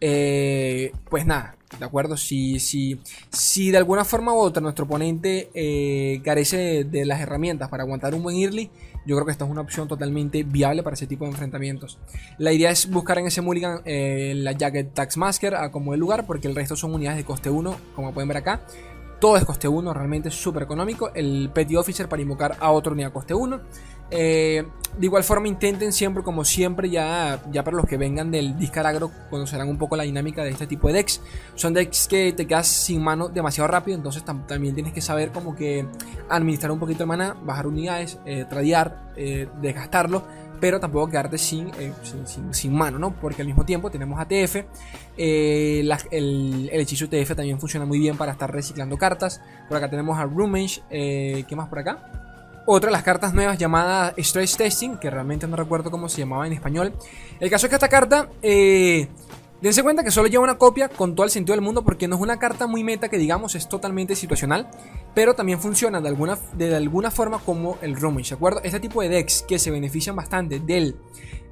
Eh, 0.03 0.93
pues 1.09 1.25
nada, 1.25 1.57
¿de 1.79 1.83
acuerdo? 1.87 2.19
Si, 2.19 2.61
si, 2.61 3.00
si 3.31 3.71
de 3.71 3.79
alguna 3.79 4.05
forma 4.05 4.35
u 4.35 4.37
otra 4.37 4.61
nuestro 4.61 4.85
oponente 4.85 5.49
eh, 5.55 6.21
carece 6.23 6.85
de, 6.85 7.07
las 7.07 7.23
herramientas 7.23 7.71
para 7.71 7.85
aguantar 7.85 8.15
un 8.15 8.23
buen 8.23 8.37
early, 8.37 8.71
yo 9.07 9.17
creo 9.17 9.25
que 9.25 9.33
esta 9.33 9.47
es 9.47 9.50
una 9.50 9.62
opción 9.62 9.88
totalmente 9.88 10.43
viable 10.43 10.83
para 10.83 10.93
ese 10.93 11.07
tipo 11.07 11.25
de 11.25 11.31
enfrentamientos. 11.31 11.99
La 12.37 12.53
idea 12.53 12.71
es 12.71 12.87
buscar 12.91 13.17
en 13.17 13.29
ese 13.29 13.41
mulligan 13.41 13.81
eh, 13.87 14.35
la 14.37 14.53
Jacket 14.53 14.93
Taxmasker 14.93 15.55
a 15.55 15.71
como 15.73 15.95
el 15.95 16.00
lugar, 16.00 16.27
porque 16.27 16.49
el 16.49 16.55
resto 16.55 16.77
son 16.77 16.93
unidades 16.93 17.17
de 17.17 17.25
coste 17.25 17.49
1, 17.49 17.77
como 17.97 18.12
pueden 18.12 18.29
ver 18.29 18.37
acá. 18.37 18.61
Todo 19.21 19.37
es 19.37 19.45
coste 19.45 19.67
1, 19.67 19.93
realmente 19.93 20.31
súper 20.31 20.63
económico. 20.63 21.11
El 21.13 21.51
Petty 21.53 21.75
Officer 21.75 22.09
para 22.09 22.23
invocar 22.23 22.57
a 22.61 22.71
otro 22.71 22.93
unidad 22.93 23.13
coste 23.13 23.35
1. 23.35 23.61
Eh, 24.11 24.65
de 24.99 25.07
igual 25.07 25.23
forma 25.23 25.47
intenten 25.47 25.93
siempre, 25.93 26.25
como 26.25 26.45
siempre, 26.45 26.91
ya, 26.91 27.41
ya 27.53 27.62
para 27.62 27.77
los 27.77 27.87
que 27.87 27.97
vengan 27.97 28.33
del 28.33 28.59
Discaragro, 28.59 29.12
conocerán 29.31 29.69
un 29.69 29.79
poco 29.79 29.95
la 29.95 30.03
dinámica 30.03 30.43
de 30.43 30.50
este 30.50 30.67
tipo 30.67 30.88
de 30.88 30.95
decks. 30.95 31.21
Son 31.55 31.73
decks 31.73 32.09
que 32.09 32.33
te 32.33 32.47
quedas 32.47 32.67
sin 32.67 33.03
mano 33.03 33.29
demasiado 33.29 33.69
rápido, 33.69 33.97
entonces 33.97 34.25
también 34.25 34.75
tienes 34.75 34.93
que 34.93 35.00
saber 35.00 35.31
como 35.31 35.55
que 35.55 35.87
administrar 36.29 36.73
un 36.73 36.81
poquito 36.81 37.00
de 37.00 37.07
mana, 37.07 37.37
bajar 37.45 37.69
unidades, 37.69 38.19
eh, 38.27 38.45
eh, 39.17 39.49
desgastarlo, 39.62 40.25
pero 40.61 40.81
tampoco 40.81 41.09
quedarte 41.09 41.38
sin, 41.38 41.69
eh, 41.79 41.93
sin, 42.50 42.75
mano, 42.75 42.99
¿no? 42.99 43.15
Porque 43.15 43.43
al 43.43 43.47
mismo 43.47 43.65
tiempo 43.65 43.93
tenemos 43.93 44.19
ATF, 44.19 44.57
el, 45.17 45.93
el, 46.11 46.71
hechizo 46.73 47.09
TF 47.09 47.37
también 47.37 47.61
funciona 47.61 47.87
muy 47.87 48.00
bien 48.00 48.17
para 48.17 48.33
estar 48.33 48.53
reciclando 48.53 48.97
cartas. 48.97 49.41
Por 49.69 49.77
acá 49.77 49.88
tenemos 49.88 50.19
a 50.19 50.25
Roomage, 50.25 50.83
¿qué 50.91 51.55
más 51.55 51.69
por 51.69 51.79
acá? 51.79 52.28
Otra 52.71 52.89
de 52.89 52.93
las 52.93 53.03
cartas 53.03 53.33
nuevas 53.33 53.57
llamada 53.57 54.13
Stress 54.19 54.59
Testing, 54.59 54.99
que 54.99 55.09
realmente 55.09 55.49
no 55.49 55.57
recuerdo 55.57 55.91
cómo 55.91 56.11
se 56.11 56.19
llamaba 56.19 56.47
en 56.47 56.53
español. 56.53 56.93
El 57.41 57.49
caso 57.49 57.65
es 57.65 57.71
que 57.71 57.77
esta 57.77 57.89
carta, 57.89 58.29
eh, 58.43 59.09
dense 59.63 59.83
cuenta 59.83 60.05
que 60.05 60.11
solo 60.11 60.29
lleva 60.29 60.45
una 60.45 60.59
copia 60.59 60.91
con 60.91 61.15
todo 61.15 61.25
el 61.25 61.31
sentido 61.31 61.55
del 61.55 61.63
mundo, 61.63 61.83
porque 61.83 62.09
no 62.09 62.17
es 62.17 62.21
una 62.21 62.39
carta 62.39 62.67
muy 62.67 62.85
meta 62.85 63.09
que 63.09 63.17
digamos 63.17 63.55
es 63.55 63.71
totalmente 63.71 64.15
situacional, 64.15 64.69
pero 65.15 65.33
también 65.33 65.61
funciona 65.61 66.03
de 66.03 66.09
alguna, 66.09 66.39
de 66.59 66.77
alguna 66.77 67.11
forma 67.11 67.39
como 67.39 67.79
el 67.81 67.97
Rummage, 67.97 68.29
¿de 68.29 68.35
acuerdo? 68.35 68.61
Este 68.63 68.81
tipo 68.81 69.01
de 69.01 69.09
decks 69.09 69.47
que 69.49 69.59
se 69.59 69.71
benefician 69.71 70.15
bastante 70.15 70.61
del, 70.61 70.95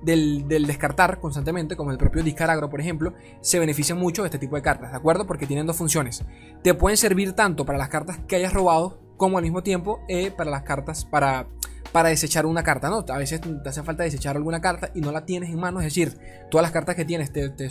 del, 0.03 0.47
del, 0.47 0.67
descartar 0.67 1.19
constantemente, 1.19 1.77
como 1.77 1.93
el 1.93 1.97
propio 1.97 2.23
Discaragro, 2.23 2.69
por 2.69 2.83
ejemplo, 2.83 3.15
se 3.41 3.59
benefician 3.59 3.97
mucho 3.97 4.21
de 4.21 4.27
este 4.27 4.39
tipo 4.39 4.57
de 4.57 4.61
cartas, 4.61 4.91
¿de 4.91 4.99
acuerdo? 4.99 5.27
Porque 5.27 5.47
tienen 5.47 5.67
dos 5.67 5.77
funciones. 5.77 6.27
Te 6.63 6.75
pueden 6.75 6.99
servir 6.99 7.33
tanto 7.33 7.65
para 7.65 7.79
las 7.79 7.89
cartas 7.89 8.19
que 8.29 8.37
hayas 8.37 8.53
robado 8.53 9.06
como 9.17 9.39
al 9.39 9.45
mismo 9.45 9.63
tiempo 9.63 10.01
eh, 10.09 10.31
para 10.31 10.51
las 10.51 10.63
cartas, 10.63 11.05
para, 11.05 11.47
para 11.93 12.09
desechar 12.09 12.47
una 12.47 12.63
carta, 12.63 12.89
¿no? 12.89 13.05
A 13.09 13.19
veces 13.19 13.41
te 13.41 13.69
hace 13.69 13.83
falta 13.83 14.03
desechar 14.03 14.37
alguna 14.37 14.61
carta 14.61 14.91
y 14.95 15.01
no 15.01 15.13
la 15.13 15.25
tienes 15.25 15.51
en 15.51 15.59
mano, 15.59 15.81
es 15.81 15.87
decir, 15.87 16.17
todas 16.51 16.63
las 16.63 16.73
cartas 16.73 16.97
que 16.97 17.05
tienes 17.05 17.33
te, 17.33 17.71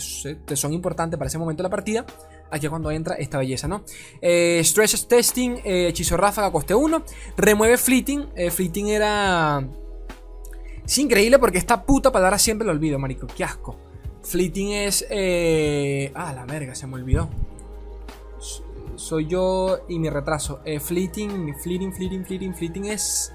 son 0.55 0.73
importantes 0.73 1.17
para 1.17 1.27
ese 1.27 1.37
momento 1.37 1.61
de 1.61 1.63
la 1.63 1.69
partida. 1.69 2.05
Aquí 2.51 2.67
es 2.67 2.69
cuando 2.69 2.91
entra 2.91 3.15
esta 3.15 3.37
belleza, 3.37 3.67
¿no? 3.67 3.83
Eh, 4.21 4.59
stress 4.63 5.07
Testing, 5.07 5.57
eh, 5.63 5.93
ráfaga, 6.11 6.51
coste 6.51 6.75
1. 6.75 7.03
Remueve 7.37 7.77
Fleeting. 7.77 8.27
fleeting 8.51 8.89
era. 8.89 9.67
Es 10.85 10.97
increíble 10.99 11.39
porque 11.39 11.57
esta 11.57 11.83
puta 11.83 12.11
palabra 12.11 12.37
siempre 12.37 12.65
lo 12.65 12.71
olvido, 12.71 12.99
marico. 12.99 13.25
Qué 13.27 13.43
asco. 13.43 13.75
Fleeting 14.21 14.73
es. 14.73 15.05
Ah, 16.13 16.33
la 16.33 16.45
verga, 16.45 16.75
se 16.75 16.85
me 16.85 16.95
olvidó 16.95 17.29
soy 18.97 19.27
yo 19.27 19.79
y 19.87 19.99
mi 19.99 20.09
retraso. 20.09 20.61
Eh, 20.65 20.79
fleeting, 20.79 21.55
fleeting, 21.61 21.93
fleeting, 21.93 22.25
fleeting, 22.25 22.53
fleeting 22.53 22.85
es. 22.85 23.31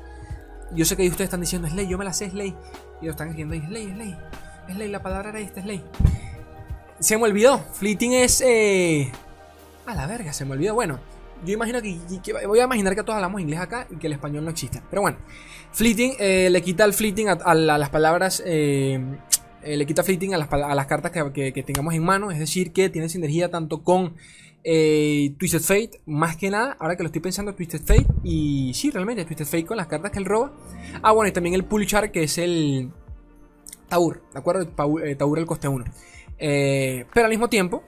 Yo 0.73 0.85
sé 0.85 0.97
que 0.97 1.07
ustedes 1.09 1.27
están 1.27 1.41
diciendo 1.41 1.67
es 1.67 1.75
ley, 1.75 1.89
yo 1.89 1.99
me 1.99 2.05
la 2.05 2.13
sé, 2.13 2.27
es 2.27 2.35
ley. 2.35 2.55
Y 3.01 3.07
lo 3.07 3.11
están 3.13 3.29
diciendo 3.29 3.55
es 3.55 3.69
ley, 3.69 3.87
es 3.87 3.97
ley. 3.97 4.17
Es 4.69 4.77
ley, 4.77 4.89
la 4.89 5.03
palabra 5.03 5.31
era 5.31 5.41
esta, 5.41 5.61
es 5.61 5.67
ley. 5.67 5.85
Se 7.01 7.17
me 7.17 7.25
olvidó. 7.25 7.59
Fleeting 7.73 8.13
es. 8.13 8.41
Eh... 8.41 9.11
A 9.87 9.95
la 9.95 10.07
verga, 10.07 10.33
se 10.33 10.45
me 10.45 10.53
olvidó. 10.53 10.75
Bueno, 10.75 11.01
yo 11.45 11.55
imagino 11.55 11.81
que, 11.81 11.99
Voy 12.47 12.61
a 12.61 12.65
imaginar 12.65 12.95
que 12.95 13.03
todos 13.03 13.17
hablamos 13.17 13.41
inglés 13.41 13.61
acá 13.61 13.87
y 13.91 13.97
que 13.97 14.07
el 14.07 14.13
español 14.13 14.45
no 14.45 14.51
existe. 14.51 14.83
Pero 14.91 15.03
bueno, 15.03 15.19
fleeting 15.73 16.15
eh, 16.19 16.49
le 16.51 16.63
quita 16.63 16.85
el 16.85 16.93
fleeting 16.93 17.29
a, 17.29 17.55
las 17.55 17.89
palabras. 17.89 18.43
Eh, 18.45 19.01
eh, 19.63 19.77
le 19.77 19.87
quita 19.87 20.03
fleeting 20.03 20.35
a 20.35 20.39
las, 20.39 20.53
a 20.53 20.75
las 20.75 20.87
cartas 20.87 21.11
que, 21.11 21.53
que, 21.53 21.63
tengamos 21.63 21.95
en 21.95 22.05
mano. 22.05 22.31
Es 22.31 22.39
decir, 22.39 22.73
que 22.73 22.89
tiene 22.91 23.09
sinergia 23.09 23.51
tanto 23.51 23.83
con 23.83 24.15
eh, 24.65 25.35
Twisted 25.39 25.61
Fate, 25.61 26.01
más 26.07 26.37
que 26.37 26.51
nada, 26.51 26.77
ahora 26.79 26.97
que 26.97 27.03
lo 27.03 27.09
estoy 27.09 27.21
pensando, 27.21 27.55
Twisted 27.55 27.81
Fate. 27.81 28.07
Y 28.25 28.73
sí, 28.75 28.91
realmente, 28.91 29.25
Twisted 29.25 29.47
Fate 29.47 29.67
con 29.67 29.77
las 29.77 29.87
cartas 29.87 30.11
que 30.11 30.19
él 30.19 30.25
roba. 30.25 30.53
Ah, 31.03 31.13
bueno, 31.13 31.29
y 31.29 31.33
también 31.33 31.55
el 31.55 31.65
Pulchar, 31.65 32.11
que 32.13 32.25
es 32.25 32.39
el 32.39 32.91
Taur, 33.89 34.23
¿de 34.33 34.39
acuerdo? 34.39 34.71
Eh, 35.05 35.15
Taur 35.15 35.39
el 35.39 35.47
coste 35.47 35.69
1. 35.69 35.85
Eh, 36.39 37.07
pero 37.13 37.27
al 37.27 37.31
mismo 37.31 37.49
tiempo, 37.49 37.83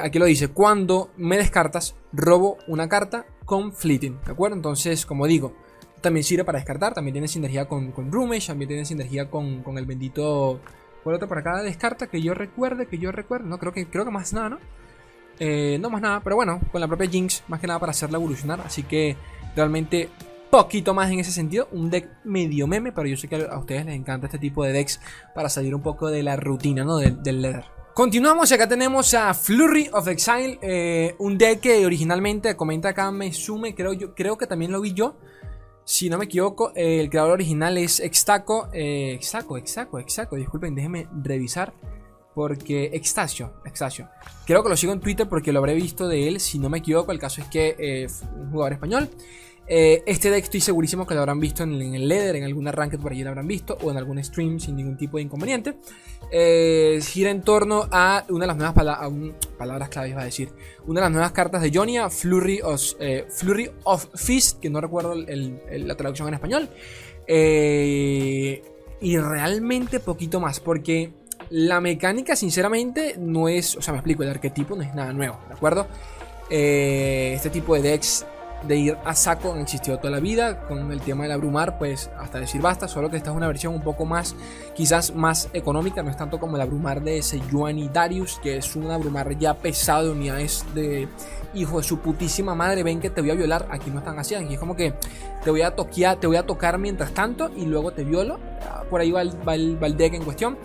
aquí 0.00 0.18
lo 0.18 0.24
dice: 0.24 0.48
cuando 0.48 1.10
me 1.16 1.36
descartas, 1.36 1.96
robo 2.12 2.58
una 2.66 2.88
carta 2.88 3.26
con 3.44 3.72
Fleeting, 3.72 4.18
¿de 4.24 4.32
acuerdo? 4.32 4.56
Entonces, 4.56 5.06
como 5.06 5.26
digo, 5.26 5.54
también 6.04 6.22
sirve 6.22 6.44
para 6.44 6.58
descartar. 6.58 6.94
También 6.94 7.14
tiene 7.14 7.26
sinergia 7.26 7.66
con, 7.66 7.90
con 7.90 8.10
también 8.10 8.68
tiene 8.68 8.84
sinergia 8.84 9.28
con, 9.28 9.64
el 9.76 9.86
bendito. 9.86 10.60
¿Cuál 11.02 11.16
otro 11.16 11.28
para 11.28 11.42
cada 11.42 11.62
descarta? 11.62 12.06
Que 12.06 12.22
yo 12.22 12.34
recuerde, 12.34 12.86
que 12.86 12.98
yo 12.98 13.10
recuerde. 13.10 13.48
No, 13.48 13.58
creo 13.58 13.72
que, 13.72 13.86
creo 13.88 14.04
que 14.04 14.10
más 14.10 14.32
nada, 14.32 14.50
¿no? 14.50 14.58
Eh, 15.38 15.78
no 15.80 15.90
más 15.90 16.00
nada, 16.00 16.20
pero 16.20 16.36
bueno, 16.36 16.60
con 16.70 16.80
la 16.80 16.88
propia 16.88 17.08
Jinx, 17.08 17.42
más 17.48 17.60
que 17.60 17.66
nada 17.66 17.78
para 17.80 17.90
hacerla 17.90 18.18
evolucionar. 18.18 18.60
Así 18.60 18.82
que 18.82 19.16
realmente 19.56 20.08
poquito 20.50 20.94
más 20.94 21.10
en 21.10 21.18
ese 21.18 21.32
sentido. 21.32 21.68
Un 21.72 21.90
deck 21.90 22.08
medio 22.24 22.66
meme, 22.66 22.92
pero 22.92 23.08
yo 23.08 23.16
sé 23.16 23.26
que 23.26 23.36
a 23.36 23.58
ustedes 23.58 23.84
les 23.84 23.96
encanta 23.96 24.26
este 24.26 24.38
tipo 24.38 24.62
de 24.64 24.72
decks 24.72 25.00
para 25.34 25.48
salir 25.48 25.74
un 25.74 25.82
poco 25.82 26.10
de 26.10 26.22
la 26.22 26.36
rutina, 26.36 26.84
¿no? 26.84 26.98
Del, 26.98 27.22
del 27.22 27.42
leather. 27.42 27.64
Continuamos 27.92 28.50
acá 28.50 28.68
tenemos 28.68 29.14
a 29.14 29.34
Flurry 29.34 29.88
of 29.92 30.08
Exile, 30.08 30.58
eh, 30.62 31.14
un 31.18 31.38
deck 31.38 31.60
que 31.60 31.86
originalmente, 31.86 32.56
comenta 32.56 32.88
acá 32.88 33.12
me 33.12 33.32
sume, 33.32 33.74
creo, 33.74 33.92
yo, 33.92 34.14
creo 34.14 34.36
que 34.36 34.48
también 34.48 34.72
lo 34.72 34.80
vi 34.80 34.92
yo. 34.94 35.16
Si 35.84 36.08
no 36.08 36.18
me 36.18 36.24
equivoco, 36.24 36.72
eh, 36.74 37.00
el 37.00 37.10
creador 37.10 37.32
original 37.32 37.76
es 37.76 38.00
Extaco. 38.00 38.68
Extaco, 38.72 39.58
Extaco, 39.58 39.98
Extaco. 39.98 40.36
Disculpen, 40.36 40.74
déjenme 40.74 41.08
revisar. 41.22 41.74
Porque 42.34 42.90
Extasio, 42.92 43.52
Extasio. 43.64 44.08
Creo 44.44 44.62
que 44.62 44.68
lo 44.68 44.76
sigo 44.76 44.92
en 44.92 45.00
Twitter 45.00 45.28
porque 45.28 45.52
lo 45.52 45.60
habré 45.60 45.74
visto 45.74 46.08
de 46.08 46.28
él, 46.28 46.40
si 46.40 46.58
no 46.58 46.68
me 46.68 46.78
equivoco. 46.78 47.12
El 47.12 47.18
caso 47.18 47.40
es 47.40 47.46
que 47.46 47.76
eh, 47.78 48.08
un 48.36 48.50
jugador 48.50 48.72
español. 48.72 49.08
Eh, 49.66 50.02
este 50.04 50.30
deck 50.30 50.44
estoy 50.44 50.60
segurísimo 50.60 51.06
que 51.06 51.14
lo 51.14 51.20
habrán 51.20 51.40
visto 51.40 51.62
en, 51.62 51.72
el 51.72 52.06
Leather, 52.06 52.36
en 52.36 52.44
algún 52.44 52.66
ranked 52.66 52.98
por 52.98 53.12
allí 53.12 53.22
lo 53.22 53.30
habrán 53.30 53.46
visto, 53.46 53.78
o 53.80 53.90
en 53.90 53.96
algún 53.96 54.22
stream 54.22 54.60
sin 54.60 54.76
ningún 54.76 54.98
tipo 54.98 55.16
de 55.16 55.22
inconveniente. 55.22 55.78
Eh, 56.30 57.00
gira 57.02 57.30
en 57.30 57.40
torno 57.40 57.88
a 57.90 58.24
una 58.28 58.42
de 58.42 58.46
las 58.48 58.56
nuevas 58.56 58.74
palabras 59.56 59.88
claves, 59.88 60.10
iba 60.10 60.22
a 60.22 60.26
decir. 60.26 60.50
Una 60.86 61.00
de 61.00 61.06
las 61.06 61.12
nuevas 61.12 61.32
cartas 61.32 61.62
de 61.62 61.70
Jonia, 61.72 62.10
Flurry 62.10 62.60
of, 62.60 62.82
Flurry 63.30 63.70
of 63.84 64.06
Fist, 64.14 64.58
que 64.60 64.68
no 64.68 64.80
recuerdo 64.80 65.14
la 65.14 65.94
traducción 65.94 66.28
en 66.28 66.34
español. 66.34 66.68
y 69.00 69.18
realmente 69.18 70.00
poquito 70.00 70.40
más, 70.40 70.60
porque 70.60 71.12
la 71.50 71.80
mecánica, 71.80 72.36
sinceramente, 72.36 73.16
no 73.18 73.48
es. 73.48 73.76
O 73.76 73.82
sea, 73.82 73.92
me 73.92 73.98
explico, 73.98 74.22
el 74.22 74.30
arquetipo 74.30 74.76
no 74.76 74.82
es 74.82 74.94
nada 74.94 75.12
nuevo, 75.12 75.38
¿de 75.48 75.54
acuerdo? 75.54 75.86
Eh, 76.50 77.32
este 77.34 77.50
tipo 77.50 77.74
de 77.74 77.82
decks 77.82 78.26
de 78.66 78.76
ir 78.76 78.96
a 79.04 79.14
saco 79.14 79.52
han 79.52 79.60
existido 79.60 79.98
toda 79.98 80.10
la 80.10 80.20
vida. 80.20 80.66
Con 80.66 80.90
el 80.90 81.00
tema 81.00 81.24
del 81.24 81.32
abrumar, 81.32 81.78
pues 81.78 82.10
hasta 82.18 82.40
decir 82.40 82.60
basta. 82.60 82.88
Solo 82.88 83.10
que 83.10 83.16
esta 83.16 83.30
es 83.30 83.36
una 83.36 83.46
versión 83.46 83.74
un 83.74 83.82
poco 83.82 84.04
más, 84.04 84.34
quizás 84.74 85.14
más 85.14 85.48
económica. 85.52 86.02
No 86.02 86.10
es 86.10 86.16
tanto 86.16 86.38
como 86.38 86.56
el 86.56 86.62
abrumar 86.62 87.02
de 87.02 87.18
ese 87.18 87.36
y 87.38 87.88
Darius, 87.88 88.38
que 88.42 88.56
es 88.56 88.76
un 88.76 88.90
abrumar 88.90 89.36
ya 89.38 89.54
pesado 89.54 90.06
de 90.06 90.10
unidades 90.12 90.64
de 90.74 91.08
hijo 91.54 91.78
de 91.78 91.84
su 91.84 92.00
putísima 92.00 92.54
madre. 92.54 92.82
Ven 92.82 93.00
que 93.00 93.10
te 93.10 93.20
voy 93.20 93.30
a 93.30 93.34
violar. 93.34 93.66
Aquí 93.70 93.90
no 93.90 93.98
están 93.98 94.18
así. 94.18 94.34
Aquí 94.34 94.54
es 94.54 94.60
como 94.60 94.76
que 94.76 94.94
te 95.42 95.50
voy 95.50 95.62
a, 95.62 95.74
toquear, 95.74 96.18
te 96.18 96.26
voy 96.26 96.36
a 96.36 96.44
tocar 96.44 96.78
mientras 96.78 97.12
tanto 97.12 97.50
y 97.56 97.66
luego 97.66 97.92
te 97.92 98.04
violo. 98.04 98.38
Por 98.90 99.00
ahí 99.00 99.10
va 99.10 99.22
el, 99.22 99.48
va 99.48 99.54
el 99.54 99.96
deck 99.96 100.14
en 100.14 100.24
cuestión. 100.24 100.58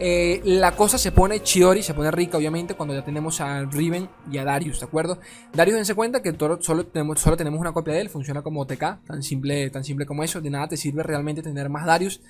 Eh, 0.00 0.40
la 0.44 0.72
cosa 0.72 0.98
se 0.98 1.12
pone 1.12 1.42
chidori, 1.42 1.82
se 1.82 1.94
pone 1.94 2.10
rica, 2.10 2.36
obviamente, 2.36 2.74
cuando 2.74 2.94
ya 2.94 3.04
tenemos 3.04 3.40
a 3.40 3.64
Riven 3.64 4.08
y 4.30 4.38
a 4.38 4.44
Darius, 4.44 4.80
¿de 4.80 4.86
acuerdo? 4.86 5.18
Darius, 5.52 5.76
dense 5.76 5.94
cuenta 5.94 6.20
que 6.20 6.34
solo 6.60 6.86
tenemos, 6.86 7.20
solo 7.20 7.36
tenemos 7.36 7.60
una 7.60 7.72
copia 7.72 7.94
de 7.94 8.00
él, 8.00 8.08
funciona 8.08 8.42
como 8.42 8.62
OTK, 8.62 9.04
tan 9.06 9.22
simple, 9.22 9.70
tan 9.70 9.84
simple 9.84 10.04
como 10.04 10.24
eso. 10.24 10.40
De 10.40 10.50
nada 10.50 10.68
te 10.68 10.76
sirve 10.76 11.02
realmente 11.02 11.42
tener 11.42 11.68
más 11.68 11.86
Darius. 11.86 12.20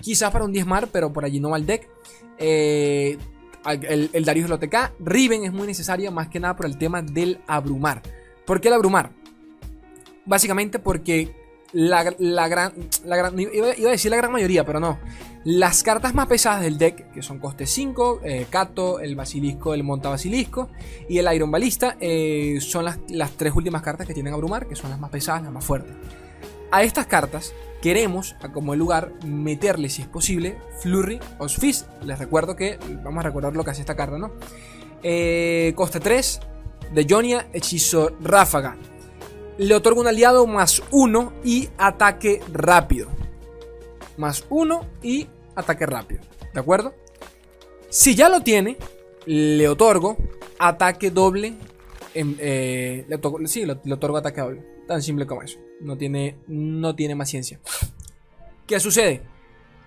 Quizás 0.00 0.30
para 0.30 0.44
un 0.44 0.52
diezmar, 0.52 0.88
pero 0.88 1.12
por 1.12 1.24
allí 1.24 1.40
no 1.40 1.50
va 1.50 1.56
el 1.56 1.66
deck. 1.66 1.88
Eh, 2.38 3.16
el, 3.66 4.10
el, 4.12 4.24
Darius 4.24 4.48
del 4.48 4.52
OTK. 4.54 4.92
Riven 5.00 5.44
es 5.44 5.52
muy 5.52 5.66
necesario, 5.66 6.12
más 6.12 6.28
que 6.28 6.40
nada 6.40 6.56
por 6.56 6.66
el 6.66 6.76
tema 6.76 7.00
del 7.00 7.40
abrumar. 7.46 8.02
¿Por 8.44 8.60
qué 8.60 8.68
el 8.68 8.74
abrumar? 8.74 9.12
Básicamente 10.26 10.78
porque 10.78 11.43
la, 11.74 12.02
gran, 12.02 12.72
la 13.04 13.16
gran 13.16 13.38
iba, 13.38 13.68
a 13.68 13.90
decir 13.90 14.10
la 14.10 14.16
gran 14.16 14.32
mayoría, 14.32 14.64
pero 14.64 14.80
no. 14.80 14.98
Las 15.44 15.82
cartas 15.82 16.14
más 16.14 16.26
pesadas 16.26 16.62
del 16.62 16.78
deck, 16.78 17.12
que 17.12 17.20
son 17.20 17.38
coste 17.38 17.66
5, 17.66 18.20
eh, 18.24 18.46
Kato, 18.48 19.00
el 19.00 19.14
Basilisco, 19.14 19.74
el 19.74 19.82
Monta 19.82 20.08
Basilisco 20.08 20.70
y 21.08 21.18
el 21.18 21.34
Iron 21.34 21.50
Balista, 21.50 21.96
eh, 22.00 22.58
son 22.60 22.86
las, 22.86 22.98
las, 23.08 23.32
tres 23.32 23.52
últimas 23.54 23.82
cartas 23.82 24.06
que 24.06 24.14
tienen 24.14 24.32
Abrumar, 24.32 24.66
que 24.66 24.76
son 24.76 24.88
las 24.88 24.98
más 24.98 25.10
pesadas, 25.10 25.42
las 25.42 25.52
más 25.52 25.64
fuertes. 25.64 25.94
A 26.70 26.82
estas 26.82 27.06
cartas 27.06 27.52
queremos, 27.82 28.36
como 28.54 28.72
el 28.72 28.78
lugar, 28.78 29.12
meterle, 29.24 29.90
si 29.90 30.00
es 30.00 30.08
posible, 30.08 30.56
Flurry 30.80 31.20
o. 31.38 31.46
Les 32.04 32.18
recuerdo 32.18 32.56
que, 32.56 32.78
vamos 33.02 33.22
a 33.22 33.28
recordar 33.28 33.54
lo 33.54 33.64
que 33.64 33.72
hace 33.72 33.82
esta 33.82 33.96
carta, 33.96 34.16
¿no? 34.16 34.32
Eh, 35.02 35.74
coste 35.76 36.00
3, 36.00 36.40
de 36.94 37.06
Jonia, 37.08 37.48
hechizo 37.52 38.16
Ráfaga 38.22 38.76
le 39.58 39.74
otorga 39.74 40.00
un 40.00 40.06
aliado 40.06 40.46
más 40.46 40.82
uno 40.90 41.32
y 41.44 41.68
ataque 41.78 42.40
rápido. 42.52 43.08
Más 44.16 44.44
uno 44.50 44.86
y 45.02 45.28
ataque 45.54 45.86
rápido. 45.86 46.20
¿De 46.52 46.60
acuerdo? 46.60 46.94
Si 47.88 48.14
ya 48.14 48.28
lo 48.28 48.40
tiene, 48.40 48.76
le 49.26 49.68
otorgo 49.68 50.16
ataque 50.58 51.10
doble. 51.10 51.54
Eh, 52.14 53.06
sí, 53.46 53.64
le, 53.66 53.92
otorgo 53.92 54.16
ataque 54.16 54.40
doble. 54.40 54.64
Tan 54.86 55.02
simple 55.02 55.26
como 55.26 55.42
eso. 55.42 55.58
No 55.80 55.96
tiene, 55.96 56.36
no 56.46 56.94
tiene 56.94 57.14
más 57.14 57.28
ciencia. 57.30 57.60
¿Qué 58.66 58.80
sucede? 58.80 59.22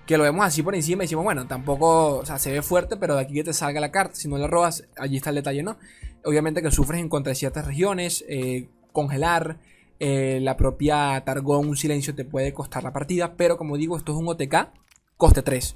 Que 0.05 0.17
lo 0.17 0.23
vemos 0.23 0.45
así 0.45 0.63
por 0.63 0.75
encima 0.75 1.03
y 1.03 1.05
decimos, 1.05 1.25
bueno, 1.25 1.47
tampoco, 1.47 2.19
o 2.19 2.25
sea, 2.25 2.39
se 2.39 2.51
ve 2.51 2.61
fuerte, 2.61 2.95
pero 2.95 3.15
de 3.15 3.21
aquí 3.21 3.33
que 3.33 3.43
te 3.43 3.53
salga 3.53 3.81
la 3.81 3.91
carta, 3.91 4.15
si 4.15 4.29
no 4.29 4.37
la 4.37 4.47
robas, 4.47 4.85
allí 4.95 5.17
está 5.17 5.31
el 5.31 5.37
detalle, 5.37 5.63
¿no? 5.63 5.77
Obviamente 6.23 6.61
que 6.61 6.71
sufres 6.71 7.01
en 7.01 7.09
contra 7.09 7.31
de 7.31 7.35
ciertas 7.35 7.65
regiones, 7.65 8.23
eh, 8.29 8.69
congelar, 8.97 9.59
eh, 9.99 10.39
la 10.41 10.57
propia 10.57 11.21
Targón, 11.23 11.69
un 11.69 11.77
silencio 11.77 12.15
te 12.15 12.25
puede 12.25 12.51
costar 12.51 12.83
la 12.83 12.93
partida, 12.93 13.35
pero 13.37 13.55
como 13.55 13.77
digo, 13.77 13.95
esto 13.95 14.11
es 14.11 14.17
un 14.17 14.27
OTK, 14.27 14.71
coste 15.17 15.43
3. 15.43 15.75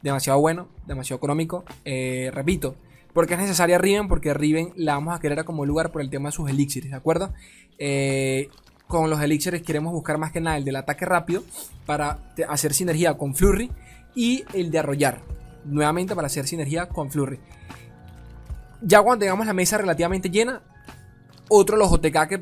Demasiado 0.00 0.40
bueno, 0.40 0.68
demasiado 0.86 1.18
económico. 1.18 1.66
Eh, 1.84 2.30
repito, 2.32 2.74
porque 3.12 3.34
es 3.34 3.40
necesaria 3.40 3.76
Riven, 3.76 4.08
porque 4.08 4.32
Riven 4.32 4.72
la 4.76 4.94
vamos 4.94 5.14
a 5.14 5.20
querer 5.20 5.44
como 5.44 5.66
lugar 5.66 5.92
por 5.92 6.00
el 6.00 6.08
tema 6.08 6.30
de 6.30 6.32
sus 6.32 6.48
elixirs, 6.48 6.88
¿de 6.88 6.96
acuerdo? 6.96 7.34
Eh, 7.78 8.48
con 8.88 9.10
los 9.10 9.20
elixirs 9.20 9.60
queremos 9.60 9.92
buscar 9.92 10.16
más 10.16 10.32
que 10.32 10.40
nada 10.40 10.56
el 10.56 10.64
del 10.64 10.76
ataque 10.76 11.04
rápido 11.04 11.42
para 11.84 12.32
hacer 12.48 12.72
sinergia 12.72 13.12
con 13.18 13.34
Flurry 13.34 13.70
y 14.14 14.44
el 14.54 14.70
de 14.70 14.78
arrollar, 14.78 15.20
nuevamente 15.66 16.14
para 16.14 16.28
hacer 16.28 16.46
sinergia 16.46 16.88
con 16.88 17.10
Flurry. 17.10 17.40
Ya 18.80 19.02
cuando 19.02 19.20
tengamos 19.20 19.46
la 19.46 19.52
mesa 19.52 19.76
relativamente 19.76 20.30
llena, 20.30 20.62
otro 21.48 21.76
los 21.76 21.92
OTK 21.92 22.40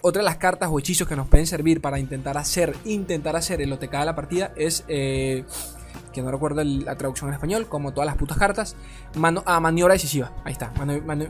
otra 0.00 0.20
de 0.20 0.24
las 0.24 0.36
cartas 0.36 0.68
o 0.72 0.78
hechizos 0.78 1.06
que 1.06 1.16
nos 1.16 1.28
pueden 1.28 1.46
servir 1.46 1.80
para 1.80 1.98
intentar 1.98 2.36
hacer 2.36 2.74
intentar 2.84 3.36
hacer 3.36 3.60
el 3.60 3.72
OTK 3.72 3.92
de 3.92 4.04
la 4.04 4.16
partida 4.16 4.52
es 4.56 4.84
eh, 4.88 5.44
que 6.12 6.22
no 6.22 6.30
recuerdo 6.30 6.62
la 6.64 6.96
traducción 6.96 7.28
en 7.28 7.34
español, 7.34 7.66
como 7.68 7.92
todas 7.92 8.06
las 8.06 8.16
putas 8.16 8.36
cartas, 8.36 8.76
mano, 9.14 9.42
a 9.46 9.60
maniobra 9.60 9.94
decisiva. 9.94 10.32
Ahí 10.44 10.52
está, 10.52 10.72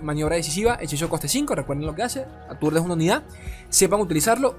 maniobra 0.02 0.36
decisiva, 0.36 0.78
hechizo 0.80 1.08
coste 1.08 1.28
5, 1.28 1.54
recuerden 1.54 1.86
lo 1.86 1.94
que 1.94 2.02
hace, 2.02 2.24
aturdes 2.48 2.82
una 2.82 2.94
unidad, 2.94 3.22
sepan 3.68 4.00
utilizarlo, 4.00 4.56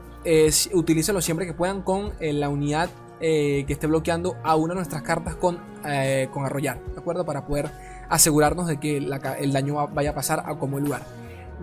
utilícenlo 0.73 1.21
siempre 1.21 1.45
que 1.45 1.53
puedan 1.53 1.81
con 1.81 2.13
eh, 2.19 2.33
la 2.33 2.49
unidad 2.49 2.89
eh, 3.19 3.65
que 3.67 3.73
esté 3.73 3.87
bloqueando 3.87 4.35
a 4.43 4.55
una 4.55 4.73
de 4.73 4.75
nuestras 4.75 5.03
cartas 5.03 5.35
con, 5.35 5.59
eh, 5.85 6.27
con 6.33 6.45
arrollar, 6.45 6.79
¿de 6.83 6.99
acuerdo? 6.99 7.25
Para 7.25 7.45
poder 7.45 7.69
asegurarnos 8.09 8.67
de 8.67 8.79
que 8.79 8.97
el 8.97 9.53
daño 9.53 9.87
vaya 9.87 10.11
a 10.11 10.15
pasar 10.15 10.43
a 10.45 10.57
como 10.57 10.79
lugar. 10.79 11.03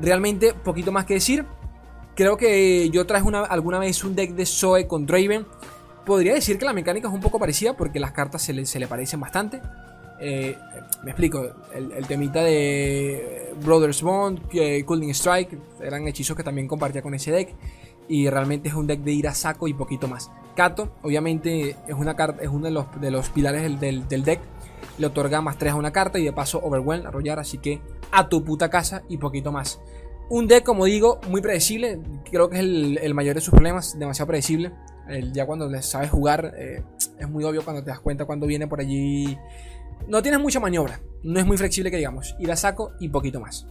Realmente, 0.00 0.54
poquito 0.54 0.92
más 0.92 1.04
que 1.04 1.14
decir. 1.14 1.44
Creo 2.14 2.36
que 2.36 2.90
yo 2.90 3.06
traje 3.06 3.24
una, 3.24 3.44
alguna 3.44 3.78
vez 3.78 4.02
un 4.02 4.14
deck 4.14 4.32
de 4.32 4.44
Zoe 4.44 4.86
con 4.86 5.06
Draven 5.06 5.46
podría 6.08 6.32
decir 6.32 6.58
que 6.58 6.64
la 6.64 6.72
mecánica 6.72 7.06
es 7.06 7.14
un 7.14 7.20
poco 7.20 7.38
parecida 7.38 7.76
porque 7.76 8.00
las 8.00 8.12
cartas 8.12 8.42
se 8.42 8.52
le, 8.54 8.86
parecen 8.86 9.20
bastante. 9.20 9.60
Eh, 10.20 10.56
me 11.04 11.10
explico, 11.10 11.46
el, 11.74 12.06
temita 12.06 12.42
de 12.42 13.52
Brothers 13.62 14.02
Bond, 14.02 14.40
Cooling 14.86 15.10
Strike, 15.10 15.56
eran 15.82 16.08
hechizos 16.08 16.34
que 16.34 16.42
también 16.42 16.66
compartía 16.66 17.02
con 17.02 17.14
ese 17.14 17.30
deck. 17.30 17.54
Y 18.08 18.30
realmente 18.30 18.70
es 18.70 18.74
un 18.74 18.86
deck 18.86 19.00
de 19.00 19.12
ir 19.12 19.28
a 19.28 19.34
saco 19.34 19.68
y 19.68 19.74
poquito 19.74 20.08
más. 20.08 20.30
Kato, 20.56 20.96
obviamente, 21.02 21.76
es 21.86 21.94
una 21.94 22.16
carta, 22.16 22.42
es 22.42 22.48
uno 22.48 22.64
de 22.64 22.70
los, 22.70 22.86
de 23.00 23.10
los 23.10 23.28
pilares 23.28 23.78
del, 23.78 24.24
deck. 24.24 24.40
Le 24.98 25.06
otorga 25.06 25.40
más 25.40 25.58
3 25.58 25.72
a 25.72 25.76
una 25.76 25.92
carta 25.92 26.18
y 26.18 26.24
de 26.24 26.32
paso 26.32 26.60
Overwhelm, 26.62 27.06
arrollar, 27.06 27.38
así 27.38 27.58
que 27.58 27.80
a 28.10 28.28
tu 28.28 28.44
puta 28.44 28.70
casa 28.70 29.02
y 29.08 29.18
poquito 29.18 29.52
más. 29.52 29.80
Un 30.30 30.46
deck, 30.46 30.64
como 30.64 30.84
digo, 30.84 31.20
muy 31.28 31.40
predecible. 31.40 32.00
Creo 32.30 32.50
que 32.50 32.56
es 32.56 32.62
el, 32.62 32.98
el 33.02 33.14
mayor 33.14 33.34
de 33.34 33.40
sus 33.40 33.52
problemas, 33.52 33.98
demasiado 33.98 34.26
predecible 34.26 34.72
ya 35.32 35.46
cuando 35.46 35.68
le 35.68 35.82
sabes 35.82 36.10
jugar, 36.10 36.54
eh, 36.56 36.82
es 37.18 37.28
muy 37.28 37.44
obvio 37.44 37.64
cuando 37.64 37.82
te 37.82 37.90
das 37.90 38.00
cuenta 38.00 38.24
cuando 38.24 38.46
viene 38.46 38.66
por 38.66 38.80
allí. 38.80 39.38
No 40.06 40.22
tienes 40.22 40.40
mucha 40.40 40.60
maniobra, 40.60 41.00
no 41.22 41.40
es 41.40 41.46
muy 41.46 41.56
flexible 41.56 41.90
que 41.90 41.96
digamos. 41.96 42.36
Y 42.38 42.46
la 42.46 42.56
saco 42.56 42.92
y 43.00 43.08
poquito 43.08 43.40
más. 43.40 43.66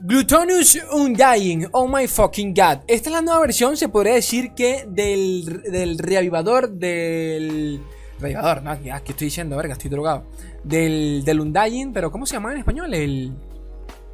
Glutonus 0.00 0.78
Undying, 0.92 1.68
oh 1.72 1.88
my 1.88 2.06
fucking 2.06 2.52
god. 2.52 2.78
Esta 2.86 3.08
es 3.08 3.12
la 3.12 3.22
nueva 3.22 3.40
versión, 3.40 3.76
se 3.76 3.88
podría 3.88 4.14
decir 4.14 4.52
que 4.54 4.86
del, 4.88 5.62
del 5.70 5.98
reavivador 5.98 6.70
del. 6.70 7.82
Reavivador, 8.18 8.62
no, 8.62 8.80
que, 8.80 8.90
estoy 8.90 9.26
diciendo, 9.26 9.56
verga, 9.56 9.74
estoy 9.74 9.90
drogado. 9.90 10.24
Del, 10.64 11.22
del 11.24 11.40
Undying, 11.40 11.92
pero 11.92 12.10
¿cómo 12.10 12.26
se 12.26 12.34
llama 12.34 12.52
en 12.52 12.58
español? 12.58 12.92
El. 12.94 13.32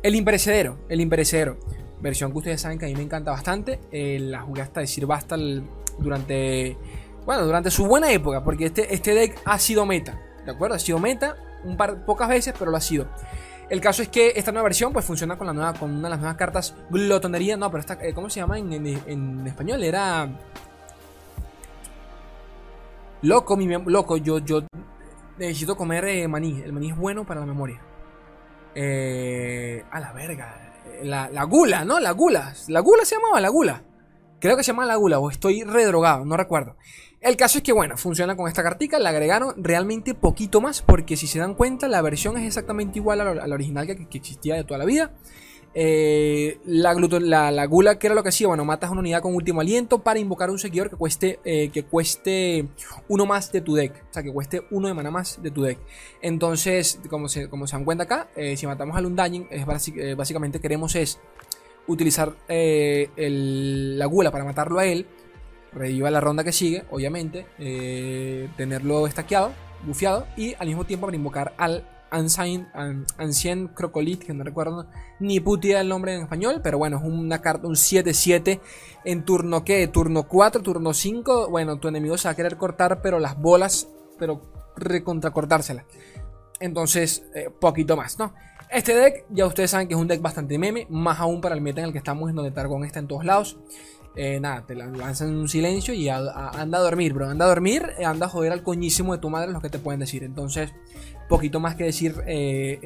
El 0.02 0.16
imperecedero, 0.16 0.78
el 0.88 1.00
imperecedero. 1.00 1.58
Versión 2.00 2.32
que 2.32 2.38
ustedes 2.38 2.60
saben 2.60 2.78
que 2.78 2.86
a 2.86 2.88
mí 2.88 2.94
me 2.96 3.02
encanta 3.02 3.30
bastante. 3.30 3.78
Eh, 3.92 4.18
la 4.18 4.40
jugué 4.40 4.62
hasta 4.62 4.80
decir 4.80 5.06
basta 5.06 5.36
durante, 5.98 6.76
bueno, 7.24 7.44
durante 7.44 7.70
su 7.70 7.86
buena 7.86 8.10
época, 8.10 8.42
porque 8.42 8.66
este, 8.66 8.92
este 8.92 9.14
deck 9.14 9.40
ha 9.44 9.58
sido 9.60 9.86
meta, 9.86 10.20
¿de 10.44 10.50
acuerdo? 10.50 10.74
Ha 10.74 10.80
sido 10.80 10.98
meta 10.98 11.36
un 11.62 11.76
par, 11.76 12.04
pocas 12.04 12.28
veces, 12.28 12.54
pero 12.58 12.72
lo 12.72 12.76
ha 12.76 12.80
sido. 12.80 13.06
El 13.70 13.80
caso 13.80 14.02
es 14.02 14.08
que 14.08 14.32
esta 14.34 14.50
nueva 14.50 14.64
versión 14.64 14.92
pues 14.92 15.04
funciona 15.04 15.38
con, 15.38 15.46
la 15.46 15.52
nueva, 15.52 15.74
con 15.74 15.90
una 15.90 16.08
de 16.08 16.10
las 16.10 16.18
nuevas 16.18 16.36
cartas 16.36 16.74
glotonería, 16.90 17.56
no, 17.56 17.70
pero 17.70 17.80
esta, 17.80 17.94
eh, 18.02 18.12
¿cómo 18.12 18.28
se 18.28 18.40
llama 18.40 18.58
en, 18.58 19.46
español? 19.46 19.82
Era... 19.84 20.28
Loco, 23.22 23.56
mi 23.56 23.68
loco, 23.86 24.16
yo, 24.16 24.38
yo 24.38 24.62
necesito 25.38 25.76
comer 25.76 26.04
eh, 26.06 26.28
maní. 26.28 26.60
El 26.60 26.72
maní 26.72 26.90
es 26.90 26.96
bueno 26.96 27.24
para 27.24 27.40
la 27.40 27.46
memoria. 27.46 27.80
Eh, 28.74 29.84
a 29.90 30.00
la 30.00 30.12
verga. 30.12 30.72
La, 31.04 31.28
la, 31.30 31.44
gula, 31.44 31.84
¿no? 31.84 32.00
La 32.00 32.12
gula. 32.12 32.52
La 32.68 32.80
gula 32.80 33.04
se 33.04 33.16
llamaba 33.16 33.40
la 33.40 33.48
gula. 33.48 33.82
Creo 34.40 34.56
que 34.56 34.64
se 34.64 34.72
llama 34.72 34.86
la 34.86 34.96
gula 34.96 35.20
o 35.20 35.30
estoy 35.30 35.62
redrogado, 35.62 36.24
no 36.24 36.36
recuerdo. 36.36 36.76
El 37.20 37.36
caso 37.36 37.58
es 37.58 37.64
que, 37.64 37.72
bueno, 37.72 37.96
funciona 37.96 38.34
con 38.34 38.48
esta 38.48 38.64
cartica. 38.64 38.98
Le 38.98 39.08
agregaron 39.08 39.54
realmente 39.62 40.14
poquito 40.14 40.60
más. 40.60 40.82
Porque 40.82 41.16
si 41.16 41.28
se 41.28 41.38
dan 41.38 41.54
cuenta, 41.54 41.86
la 41.86 42.02
versión 42.02 42.36
es 42.36 42.44
exactamente 42.44 42.98
igual 42.98 43.20
a 43.20 43.46
la, 43.46 43.54
original 43.54 43.86
que, 43.86 43.92
existía 44.18 44.56
de 44.56 44.64
toda 44.64 44.78
la 44.78 44.84
vida. 44.84 45.12
Eh, 45.74 46.58
la, 46.66 46.92
la, 47.50 47.66
gula, 47.66 47.98
que 47.98 48.06
era 48.06 48.14
lo 48.14 48.22
que 48.22 48.28
hacía? 48.28 48.46
Bueno, 48.46 48.64
matas 48.64 48.90
una 48.90 49.00
unidad 49.00 49.22
con 49.22 49.34
último 49.34 49.60
aliento 49.60 50.00
para 50.00 50.18
invocar 50.18 50.50
un 50.50 50.58
seguidor 50.58 50.90
que 50.90 50.96
cueste, 50.96 51.40
eh, 51.44 51.70
que 51.70 51.84
cueste 51.84 52.66
uno 53.08 53.24
más 53.26 53.52
de 53.52 53.60
tu 53.60 53.74
deck. 53.74 54.04
O 54.10 54.12
sea, 54.12 54.22
que 54.22 54.32
cueste 54.32 54.62
uno 54.70 54.88
de 54.88 54.94
mana 54.94 55.10
más 55.10 55.42
de 55.42 55.50
tu 55.50 55.62
deck. 55.62 55.78
Entonces, 56.20 57.00
como 57.08 57.28
se, 57.28 57.48
como 57.48 57.66
se 57.66 57.76
dan 57.76 57.84
cuenta 57.84 58.04
acá, 58.04 58.28
eh, 58.36 58.56
si 58.56 58.66
matamos 58.66 58.96
al 58.96 59.06
Undying, 59.06 59.46
es 59.50 59.64
básicamente 60.16 60.60
queremos 60.60 60.94
es 60.94 61.18
utilizar 61.86 62.34
la 62.48 64.06
gula 64.06 64.30
para 64.30 64.44
matarlo 64.44 64.78
a 64.78 64.86
él, 64.86 65.06
reviva 65.72 66.10
la 66.10 66.20
ronda 66.20 66.44
que 66.44 66.52
sigue, 66.52 66.84
obviamente, 66.90 67.46
tenerlo 68.56 69.06
estaqueado, 69.06 69.52
bufiado, 69.84 70.26
y 70.36 70.54
al 70.58 70.68
mismo 70.68 70.84
tiempo 70.84 71.06
para 71.06 71.16
invocar 71.16 71.54
al 71.56 71.84
Ancien, 72.12 72.68
Ancien 73.16 73.68
Crocolit, 73.68 74.22
que 74.22 74.34
no 74.34 74.44
recuerdo 74.44 74.86
ni 75.18 75.40
putia 75.40 75.80
el 75.80 75.88
nombre 75.88 76.14
en 76.14 76.22
español, 76.22 76.60
pero 76.62 76.78
bueno, 76.78 76.98
es 76.98 77.02
una 77.02 77.40
carta, 77.40 77.66
un 77.66 77.74
7-7 77.74 78.60
en 79.04 79.24
turno 79.24 79.64
que, 79.64 79.88
turno 79.88 80.24
4, 80.28 80.62
turno 80.62 80.92
5, 80.92 81.48
bueno, 81.48 81.78
tu 81.78 81.88
enemigo 81.88 82.18
se 82.18 82.28
va 82.28 82.32
a 82.32 82.36
querer 82.36 82.56
cortar, 82.56 83.00
pero 83.02 83.18
las 83.18 83.40
bolas, 83.40 83.88
pero 84.18 84.42
recontracortárselas. 84.76 85.84
Entonces, 86.60 87.24
eh, 87.34 87.48
poquito 87.50 87.96
más, 87.96 88.18
¿no? 88.18 88.34
Este 88.70 88.94
deck, 88.94 89.24
ya 89.30 89.46
ustedes 89.46 89.70
saben 89.70 89.88
que 89.88 89.94
es 89.94 90.00
un 90.00 90.06
deck 90.06 90.20
bastante 90.20 90.58
meme, 90.58 90.86
más 90.90 91.18
aún 91.18 91.40
para 91.40 91.54
el 91.54 91.60
meta 91.60 91.80
en 91.80 91.86
el 91.86 91.92
que 91.92 91.98
estamos, 91.98 92.30
en 92.30 92.36
donde 92.36 92.50
Targon 92.50 92.84
está 92.84 93.00
en 93.00 93.08
todos 93.08 93.24
lados. 93.24 93.58
Eh, 94.14 94.40
nada, 94.40 94.66
te 94.66 94.74
lanzan 94.74 95.28
en 95.28 95.36
un 95.36 95.48
silencio 95.48 95.94
y 95.94 96.08
anda 96.08 96.52
a 96.54 96.80
dormir, 96.80 97.14
bro. 97.14 97.28
Anda 97.28 97.46
a 97.46 97.48
dormir, 97.48 97.82
eh, 97.98 98.04
anda 98.04 98.26
a 98.26 98.28
joder 98.28 98.52
al 98.52 98.62
coñísimo 98.62 99.14
de 99.14 99.18
tu 99.18 99.30
madre, 99.30 99.50
lo 99.52 99.60
que 99.60 99.70
te 99.70 99.78
pueden 99.78 100.00
decir. 100.00 100.22
Entonces, 100.22 100.72
poquito 101.28 101.60
más 101.60 101.74
que 101.74 101.84
decir 101.84 102.14
eh, 102.26 102.78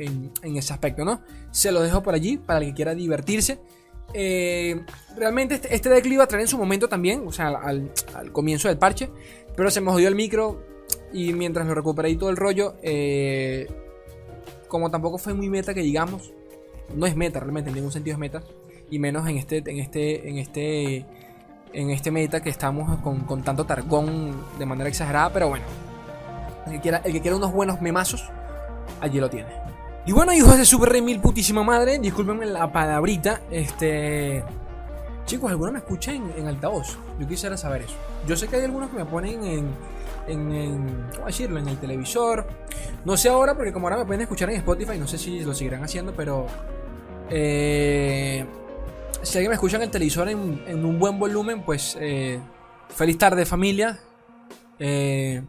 en, 0.43 0.57
ese 0.57 0.73
aspecto, 0.73 1.05
¿no? 1.05 1.21
Se 1.51 1.73
lo 1.73 1.83
dejo 1.83 2.03
por 2.03 2.15
allí 2.15 2.37
para 2.37 2.61
el 2.61 2.67
que 2.67 2.75
quiera 2.75 2.95
divertirse. 2.95 3.59
realmente 5.17 5.57
este, 5.57 5.75
este, 5.75 5.89
deck 5.89 6.07
iba 6.07 6.25
a 6.25 6.27
traer 6.27 6.43
en 6.43 6.49
su 6.49 6.59
momento 6.59 6.89
también, 6.89 7.23
o 7.27 7.33
sea, 7.33 7.49
al, 7.49 7.93
comienzo 8.33 8.69
del 8.69 8.79
parche, 8.79 9.11
pero 9.57 9.71
se 9.71 9.81
me 9.81 9.91
jodió 9.91 10.09
el 10.09 10.15
micro 10.15 10.63
y 11.13 11.33
mientras 11.33 11.67
lo 11.67 11.75
recuperé 11.75 12.11
y 12.11 12.17
todo 12.17 12.31
el 12.31 12.37
rollo, 12.37 12.75
como 14.69 14.91
tampoco 14.91 15.19
fue 15.19 15.35
muy 15.35 15.49
meta 15.49 15.75
que 15.75 15.81
digamos, 15.81 16.33
no 16.95 17.07
es 17.07 17.17
meta 17.17 17.41
realmente, 17.41 17.71
en 17.71 17.77
ningún 17.77 17.93
sentido 17.93 18.15
es 18.15 18.19
meta, 18.19 18.43
y 18.91 18.99
menos 18.99 19.29
en 19.29 19.37
este, 19.37 19.59
en 19.59 19.79
este, 19.79 20.29
en 20.29 20.39
este, 20.39 21.07
en 21.73 21.91
este 21.91 22.11
meta 22.11 22.41
que 22.43 22.51
estamos 22.51 23.01
con, 23.01 23.43
tanto 23.43 23.65
targón 23.65 24.37
de 24.59 24.67
manera 24.67 24.89
exagerada, 24.89 25.33
pero 25.33 25.49
bueno, 25.49 25.65
el 26.67 26.81
que 26.81 27.21
quiera, 27.21 27.37
unos 27.37 27.53
buenos 27.53 27.81
memazos, 27.81 28.25
allí 29.01 29.21
lo 29.21 29.31
tiene. 29.31 29.49
Y 30.05 30.13
bueno, 30.13 30.33
hijos 30.33 30.57
de 30.57 30.65
super 30.65 30.91
re 30.91 31.03
mil 31.03 31.21
putísima 31.21 31.63
madre, 31.63 31.99
discúlpenme 31.99 32.47
la 32.47 32.71
palabrita, 32.73 33.41
este... 33.51 34.45
Chicos, 35.25 35.51
¿alguno 35.51 35.73
me 35.73 35.79
escucha 35.79 36.13
en, 36.13 36.33
en 36.37 36.47
altavoz? 36.47 36.97
Yo 37.19 37.27
quisiera 37.27 37.57
saber 37.57 37.83
eso. 37.83 37.97
Yo 38.29 38.37
sé 38.37 38.47
que 38.47 38.57
hay 38.57 38.65
algunos 38.65 38.91
que 38.91 38.97
me 38.97 39.05
ponen 39.05 39.43
en, 39.43 39.71
en, 40.29 41.07
¿cómo 41.15 41.27
decirlo? 41.27 41.59
en 41.59 41.69
el 41.69 41.79
televisor. 41.79 42.47
No 43.05 43.17
sé 43.17 43.29
ahora, 43.29 43.55
porque 43.55 43.73
como 43.73 43.87
ahora 43.87 43.99
me 43.99 44.07
pueden 44.07 44.23
escuchar 44.23 44.51
en 44.51 44.57
Spotify, 44.57 44.99
no 44.99 45.07
sé 45.07 45.19
si 45.19 45.41
lo 45.41 45.55
seguirán 45.55 45.83
haciendo, 45.83 46.13
pero 46.15 46.47
eh, 47.31 48.47
si 49.23 49.39
alguien 49.39 49.51
me 49.51 49.55
escucha 49.55 49.77
en 49.77 49.83
el 49.83 49.91
televisor 49.91 50.29
en, 50.29 50.85
un 50.85 50.99
buen 50.99 51.19
volumen, 51.19 51.63
pues 51.63 51.97
eh, 52.01 52.41
feliz 52.89 53.19
tarde 53.19 53.47
familia. 53.47 53.99
Eh, 54.79 55.43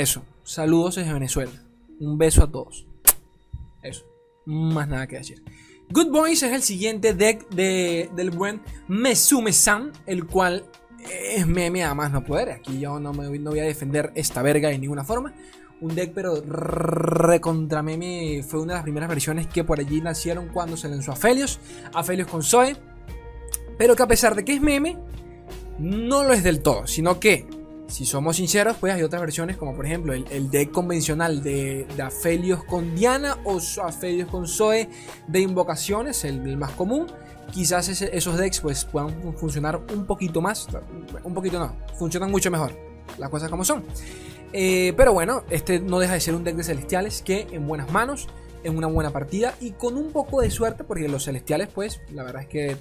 eso, 0.00 0.22
saludos 0.44 0.96
desde 0.96 1.12
Venezuela. 1.12 1.52
Un 2.00 2.18
beso 2.18 2.42
a 2.42 2.50
todos. 2.50 2.86
Eso, 3.82 4.04
más 4.44 4.88
nada 4.88 5.06
que 5.06 5.16
decir. 5.16 5.42
Good 5.90 6.10
Boys 6.10 6.42
es 6.42 6.52
el 6.52 6.62
siguiente 6.62 7.14
deck 7.14 7.48
de, 7.50 8.10
del 8.14 8.30
buen 8.30 8.60
Mesume-san, 8.88 9.92
el 10.06 10.26
cual 10.26 10.64
es 11.10 11.46
meme 11.46 11.84
a 11.84 11.94
más 11.94 12.10
no 12.10 12.24
poder. 12.24 12.50
Aquí 12.50 12.80
yo 12.80 12.98
no, 12.98 13.12
me, 13.12 13.38
no 13.38 13.50
voy 13.50 13.60
a 13.60 13.64
defender 13.64 14.12
esta 14.14 14.42
verga 14.42 14.68
de 14.68 14.78
ninguna 14.78 15.04
forma. 15.04 15.32
Un 15.80 15.94
deck 15.94 16.12
pero 16.14 16.40
recontra 16.40 17.82
meme 17.82 18.42
fue 18.46 18.60
una 18.60 18.72
de 18.72 18.78
las 18.78 18.82
primeras 18.82 19.08
versiones 19.08 19.46
que 19.46 19.62
por 19.62 19.78
allí 19.78 20.00
nacieron 20.00 20.48
cuando 20.48 20.76
se 20.76 20.88
lanzó 20.88 21.12
a 21.12 21.16
Felios. 21.16 21.60
A 21.94 22.02
Felios 22.02 22.28
con 22.28 22.42
Zoe. 22.42 22.76
Pero 23.78 23.94
que 23.94 24.02
a 24.02 24.08
pesar 24.08 24.34
de 24.34 24.44
que 24.44 24.54
es 24.54 24.60
meme, 24.60 24.96
no 25.78 26.24
lo 26.24 26.32
es 26.32 26.42
del 26.42 26.62
todo. 26.62 26.86
Sino 26.86 27.20
que, 27.20 27.46
si 27.88 28.04
somos 28.04 28.36
sinceros, 28.36 28.76
pues 28.78 28.92
hay 28.94 29.02
otras 29.02 29.20
versiones 29.22 29.56
como 29.56 29.74
por 29.74 29.86
ejemplo 29.86 30.12
el, 30.12 30.50
deck 30.50 30.70
convencional 30.70 31.42
de, 31.42 31.86
de, 31.96 32.02
Aphelios 32.02 32.64
con 32.64 32.94
Diana 32.94 33.38
o 33.44 33.60
Aphelios 33.82 34.28
con 34.28 34.46
Zoe 34.46 34.88
de 35.28 35.40
invocaciones, 35.40 36.24
el 36.24 36.56
más 36.56 36.72
común 36.72 37.06
quizás 37.52 37.88
esos 37.88 38.36
decks 38.36 38.60
pues 38.60 38.84
puedan 38.84 39.34
funcionar 39.36 39.80
un 39.92 40.06
poquito 40.06 40.40
más. 40.40 40.66
Un 41.24 41.34
poquito 41.34 41.58
no, 41.58 41.74
funcionan 41.98 42.30
mucho 42.30 42.50
mejor. 42.50 42.72
Las 43.18 43.30
cosas 43.30 43.48
como 43.48 43.64
son. 43.64 43.84
Eh, 44.52 44.92
pero 44.96 45.12
bueno, 45.12 45.44
este 45.50 45.80
no 45.80 45.98
deja 45.98 46.14
de 46.14 46.20
ser 46.20 46.34
un 46.34 46.44
deck 46.44 46.56
de 46.56 46.64
celestiales 46.64 47.22
que 47.22 47.46
en 47.50 47.66
buenas 47.66 47.90
manos, 47.90 48.28
en 48.64 48.76
una 48.76 48.86
buena 48.86 49.10
partida 49.10 49.54
y 49.60 49.72
con 49.72 49.96
un 49.96 50.12
poco 50.12 50.40
de 50.40 50.50
suerte, 50.50 50.84
porque 50.84 51.08
los 51.08 51.24
celestiales 51.24 51.68
pues 51.68 52.00
la 52.12 52.22
verdad 52.22 52.42
es 52.42 52.48
que 52.48 52.76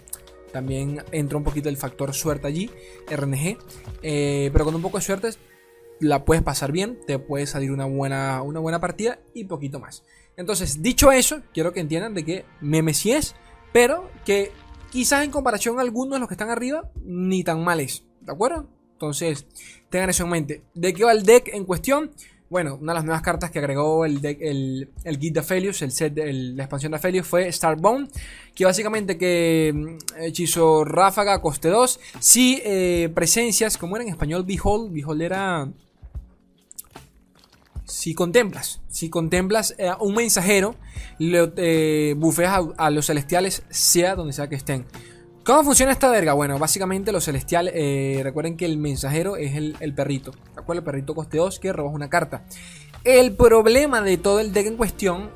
también 0.56 1.04
entra 1.12 1.38
un 1.38 1.44
poquito 1.44 1.68
el 1.68 1.76
factor 1.76 2.14
suerte 2.14 2.48
allí, 2.48 2.72
RNG. 3.10 3.58
Eh, 4.02 4.50
pero 4.54 4.64
con 4.64 4.74
un 4.74 4.82
poco 4.82 5.00
de 5.00 5.04
suerte 5.04 5.32
la 6.00 6.24
puedes 6.24 6.44
pasar 6.44 6.72
bien, 6.72 6.98
te 7.06 7.20
puede 7.20 7.46
salir 7.46 7.74
una 7.74 7.84
buena, 7.84 8.42
una 8.42 8.62
buena 8.62 8.80
partida 8.80 9.20
y 9.34 9.44
poquito 9.44 9.82
más. 9.82 10.06
Entonces, 10.38 10.82
dicho 10.82 11.12
eso, 11.12 11.42
quiero 11.54 11.74
que 11.74 11.82
entiendan 11.82 12.14
de 12.14 12.24
que 12.24 12.46
meme 12.62 12.94
si 12.94 13.12
es, 13.12 13.36
pero 13.74 14.10
que 14.24 14.54
quizás 14.92 15.26
en 15.26 15.32
comparación 15.32 15.78
a 15.78 15.82
algunos 15.82 16.14
de 16.14 16.20
los 16.20 16.30
que 16.30 16.36
están 16.36 16.50
arriba, 16.50 16.90
ni 17.04 17.44
tan 17.44 17.62
mal 17.62 17.82
es. 17.82 18.06
¿De 18.22 18.32
acuerdo? 18.32 18.70
Entonces, 18.94 19.48
tengan 19.90 20.10
eso 20.10 20.24
en 20.24 20.30
mente. 20.30 20.64
¿De 20.74 20.94
qué 20.94 21.04
va 21.04 21.12
el 21.12 21.24
deck 21.24 21.50
en 21.50 21.66
cuestión? 21.66 22.12
Bueno, 22.50 22.78
una 22.80 22.94
de 22.94 22.98
las 22.98 23.06
nuevas 23.06 23.24
cartas 23.24 23.50
que 23.50 23.60
agregó 23.60 24.06
el 24.06 24.24
el, 24.24 24.90
el 25.04 25.20
de 25.20 25.40
Aphelios, 25.40 25.82
el 25.82 25.92
set, 25.92 26.14
la 26.16 26.64
expansión 26.64 26.92
de 26.92 26.98
Aphelios 26.98 27.26
fue 27.26 27.52
Starbone, 27.52 28.08
que 28.54 28.66
básicamente 28.66 29.18
que 29.18 29.74
mm, 29.74 30.22
hechizo 30.22 30.86
ráfaga, 30.86 31.42
coste 31.42 31.70
2, 31.70 32.00
sí 32.20 32.62
eh, 32.64 33.10
presencias, 33.16 33.78
como 33.78 33.96
era 33.96 34.04
en 34.04 34.12
español 34.12 34.44
Behold, 34.46 34.94
Behold 34.94 35.22
era 35.24 35.70
si 37.86 38.14
contemplas, 38.14 38.82
si 38.90 39.10
contemplas 39.10 39.76
eh, 39.78 39.92
un 40.00 40.16
mensajero, 40.16 40.76
le 41.18 41.52
eh, 41.58 42.14
bufeas 42.18 42.62
a, 42.78 42.90
los 42.90 43.08
celestiales, 43.08 43.64
sea 43.70 44.16
donde 44.16 44.34
sea 44.34 44.50
que 44.50 44.56
estén. 44.56 44.86
¿Cómo 45.46 45.64
funciona 45.64 45.92
esta 45.92 46.10
verga? 46.10 46.34
Bueno, 46.34 46.58
básicamente 46.58 47.12
los 47.12 47.26
celestiales, 47.26 47.72
eh, 47.76 48.20
recuerden 48.24 48.58
que 48.58 48.66
el 48.66 48.80
mensajero 48.80 49.38
es 49.38 49.54
el, 49.54 49.94
perrito, 49.94 50.32
¿de 50.32 50.60
acuerdo? 50.60 50.80
El 50.80 50.84
perrito 50.84 51.14
coste 51.14 51.38
2 51.38 51.60
que 51.60 51.72
robas 51.72 51.94
una 51.94 52.10
carta. 52.10 52.46
El 53.04 53.36
problema 53.36 54.02
de 54.02 54.18
todo 54.18 54.40
el 54.40 54.54
deck 54.54 54.66
en 54.66 54.76
cuestión, 54.76 55.30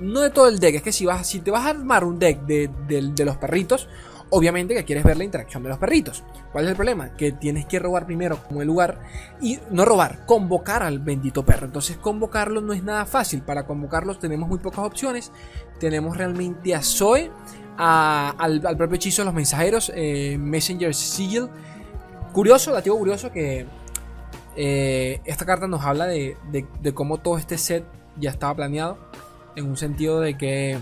no 0.00 0.20
de 0.20 0.28
todo 0.28 0.48
el 0.48 0.58
deck, 0.58 0.74
es 0.74 0.82
que 0.82 0.92
si, 0.92 1.06
vas, 1.06 1.26
si 1.26 1.40
te 1.40 1.50
vas 1.50 1.64
a 1.64 1.70
armar 1.70 2.04
un 2.04 2.18
deck 2.18 2.42
de, 2.42 2.68
de 2.86 3.24
los 3.24 3.38
perritos, 3.38 3.88
obviamente 4.28 4.74
que 4.74 4.84
quieres 4.84 5.04
ver 5.04 5.16
la 5.16 5.24
interacción 5.24 5.62
de 5.62 5.70
los 5.70 5.78
perritos. 5.78 6.24
¿Cuál 6.52 6.64
es 6.64 6.70
el 6.70 6.76
problema? 6.76 7.16
Que 7.16 7.32
tienes 7.32 7.66
que 7.66 7.78
robar 7.78 8.04
primero 8.04 8.42
como 8.46 8.60
el 8.60 8.66
lugar 8.66 9.00
y 9.40 9.60
no 9.70 9.84
robar, 9.84 10.26
convocar 10.26 10.82
al 10.82 10.98
bendito 10.98 11.44
perro. 11.44 11.66
Entonces 11.66 11.96
convocarlo 11.96 12.60
no 12.60 12.72
es 12.72 12.82
nada 12.82 13.06
fácil. 13.06 13.42
Para 13.42 13.64
convocarlos 13.64 14.18
tenemos 14.18 14.48
muy 14.48 14.58
pocas 14.58 14.80
opciones. 14.80 15.32
Tenemos 15.78 16.16
realmente 16.16 16.74
a 16.74 16.82
Zoe, 16.82 17.30
al, 17.76 18.76
propio 18.76 18.96
hechizo 18.96 19.22
de 19.22 19.26
los 19.26 19.34
mensajeros, 19.34 19.92
eh, 19.94 20.36
Messenger 20.38 20.94
Sigil. 20.94 21.48
Curioso, 22.32 22.72
dativo 22.72 22.98
curioso 22.98 23.30
que 23.30 23.66
eh, 24.56 25.20
esta 25.24 25.44
carta 25.44 25.66
nos 25.68 25.84
habla 25.84 26.06
de, 26.06 26.36
de 26.50 26.94
cómo 26.94 27.18
todo 27.18 27.38
este 27.38 27.58
set 27.58 27.84
ya 28.18 28.30
estaba 28.30 28.54
planeado. 28.54 28.98
En 29.56 29.66
un 29.66 29.76
sentido 29.76 30.20
de 30.20 30.36
que 30.36 30.78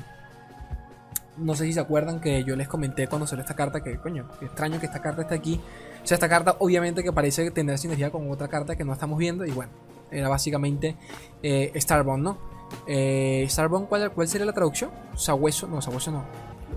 no 1.36 1.54
sé 1.54 1.64
si 1.64 1.72
se 1.72 1.80
acuerdan 1.80 2.20
que 2.20 2.44
yo 2.44 2.56
les 2.56 2.68
comenté 2.68 3.06
cuando 3.06 3.26
salió 3.26 3.42
esta 3.42 3.54
carta 3.54 3.82
que, 3.82 3.96
coño, 3.96 4.28
qué 4.38 4.46
extraño 4.46 4.78
que 4.78 4.86
esta 4.86 5.00
carta 5.00 5.22
esté 5.22 5.34
aquí. 5.34 5.60
O 6.02 6.06
sea, 6.06 6.16
esta 6.16 6.28
carta 6.28 6.56
obviamente 6.58 7.02
que 7.02 7.12
parece 7.12 7.50
tener 7.50 7.78
sinergia 7.78 8.10
con 8.10 8.30
otra 8.30 8.48
carta 8.48 8.76
que 8.76 8.84
no 8.84 8.92
estamos 8.92 9.18
viendo. 9.18 9.44
Y 9.44 9.50
bueno, 9.50 9.72
era 10.10 10.28
básicamente 10.28 10.96
eh, 11.42 11.72
Starbone, 11.74 12.22
¿no? 12.22 12.38
Eh, 12.86 13.48
¿cuál, 13.88 14.10
¿cuál, 14.12 14.28
sería 14.28 14.46
la 14.46 14.52
traducción? 14.52 14.90
Sabueso, 15.16 15.66
no, 15.66 15.80
sabueso 15.80 16.10
no. 16.10 16.24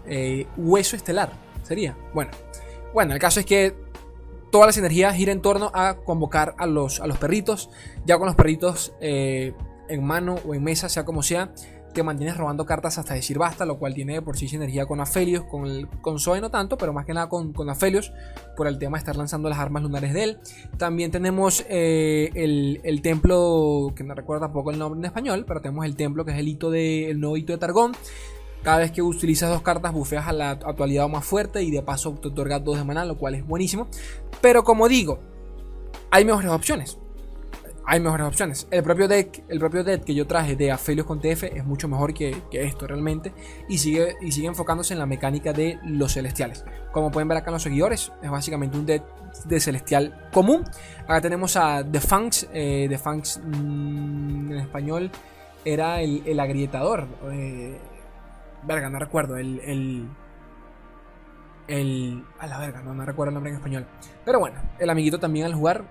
Eh, 0.05 0.47
hueso 0.57 0.95
estelar, 0.95 1.31
sería. 1.63 1.97
Bueno, 2.13 2.31
bueno, 2.93 3.13
el 3.13 3.19
caso 3.19 3.39
es 3.39 3.45
que 3.45 3.75
toda 4.51 4.67
la 4.67 4.71
sinergia 4.71 5.11
gira 5.13 5.31
en 5.31 5.41
torno 5.41 5.71
a 5.73 5.97
convocar 5.97 6.55
a 6.57 6.65
los, 6.65 6.99
a 6.99 7.07
los 7.07 7.17
perritos. 7.17 7.69
Ya 8.05 8.17
con 8.17 8.27
los 8.27 8.35
perritos 8.35 8.93
eh, 9.01 9.53
en 9.89 10.03
mano 10.03 10.35
o 10.45 10.53
en 10.53 10.63
mesa, 10.63 10.89
sea 10.89 11.05
como 11.05 11.23
sea 11.23 11.51
que 11.95 12.03
mantienes 12.03 12.37
robando 12.37 12.65
cartas 12.65 12.99
hasta 12.99 13.15
decir 13.15 13.39
basta, 13.39 13.65
lo 13.65 13.79
cual 13.79 13.95
tiene 13.95 14.21
por 14.21 14.37
sí 14.37 14.47
sinergia 14.47 14.85
con 14.85 14.99
Aphelios, 14.99 15.45
con, 15.45 15.65
el, 15.65 15.87
con 16.01 16.19
Zoe 16.19 16.41
no 16.41 16.51
tanto, 16.51 16.77
pero 16.77 16.93
más 16.93 17.05
que 17.05 17.13
nada 17.13 17.29
con, 17.29 17.53
con 17.53 17.69
Aphelios, 17.69 18.11
por 18.55 18.67
el 18.67 18.77
tema 18.77 18.97
de 18.97 18.99
estar 18.99 19.15
lanzando 19.15 19.49
las 19.49 19.57
armas 19.57 19.81
lunares 19.81 20.13
de 20.13 20.23
él. 20.23 20.37
También 20.77 21.09
tenemos 21.09 21.65
eh, 21.69 22.29
el, 22.35 23.01
templo, 23.01 23.93
que 23.95 24.03
no 24.03 24.13
recuerdo 24.13 24.41
tampoco 24.41 24.69
el 24.71 24.77
nombre 24.77 24.99
en 24.99 25.05
español, 25.05 25.45
pero 25.47 25.61
tenemos 25.61 25.85
el 25.85 25.95
templo 25.95 26.25
que 26.25 26.33
es 26.33 26.37
el 26.37 26.47
hito 26.49 26.69
de, 26.69 27.09
el 27.09 27.19
nuevo 27.19 27.37
hito 27.37 27.53
de 27.53 27.59
Targón. 27.59 27.93
Cada 28.65 28.79
vez 28.79 28.91
que 28.91 29.03
utilizas 29.03 29.49
dos 29.49 29.61
cartas, 29.61 29.93
bufeas 29.93 30.27
a 30.27 30.33
la 30.33 30.49
actualidad 30.49 31.07
más 31.07 31.23
fuerte 31.23 31.61
y 31.61 31.69
de 31.69 31.83
paso 31.83 32.15
te 32.15 32.29
otorga 32.29 32.59
dos 32.59 32.77
de 32.77 32.83
maná, 32.83 33.05
lo 33.05 33.15
cual 33.15 33.35
es 33.35 33.45
buenísimo. 33.45 33.87
Pero 34.41 34.63
como 34.63 34.89
digo, 34.89 35.19
hay 36.09 36.25
mejores 36.25 36.49
opciones 36.49 36.97
hay 37.87 37.99
mejores 37.99 38.25
opciones. 38.27 38.67
El 38.71 38.83
propio 38.83 39.07
deck, 39.07 39.43
el 39.47 39.59
propio 39.59 39.83
deck 39.83 40.03
que 40.03 40.13
yo 40.13 40.25
traje 40.25 40.55
de 40.55 40.71
Aphelios 40.71 41.05
con 41.05 41.19
TF 41.19 41.43
es 41.43 41.65
mucho 41.65 41.87
mejor 41.87 42.13
que, 42.13 42.35
esto 42.51 42.87
realmente. 42.87 43.31
Y 43.69 43.77
sigue, 43.77 44.15
y 44.21 44.31
sigue 44.31 44.47
enfocándose 44.47 44.93
en 44.93 44.99
la 44.99 45.05
mecánica 45.05 45.53
de 45.53 45.79
los 45.83 46.13
celestiales. 46.13 46.65
Como 46.91 47.11
pueden 47.11 47.27
ver 47.27 47.37
acá 47.37 47.51
en 47.51 47.53
los 47.53 47.63
seguidores, 47.63 48.11
es 48.21 48.31
básicamente 48.31 48.77
un 48.77 48.85
deck 48.85 49.03
de 49.45 49.59
celestial 49.59 50.29
común. 50.33 50.63
Acá 51.03 51.21
tenemos 51.21 51.55
a 51.57 51.83
The 51.83 51.99
Funks. 51.99 52.47
Eh, 52.53 52.87
The 52.89 52.97
Funks 52.97 53.41
mm, 53.43 54.51
en 54.51 54.57
español 54.57 55.11
era 55.63 56.01
el, 56.01 56.39
agrietador. 56.39 57.07
Eh, 57.31 57.77
verga, 58.65 58.89
no 58.89 58.99
recuerdo. 58.99 59.37
El, 59.37 59.59
el, 59.61 60.09
el. 61.67 62.23
A 62.39 62.47
la 62.47 62.59
verga, 62.59 62.81
no, 62.81 62.93
no 62.93 63.05
recuerdo 63.05 63.29
el 63.29 63.33
nombre 63.35 63.51
en 63.51 63.57
español. 63.57 63.87
Pero 64.23 64.39
bueno, 64.39 64.61
el 64.79 64.89
amiguito 64.89 65.19
también 65.19 65.45
al 65.45 65.53
jugar 65.53 65.85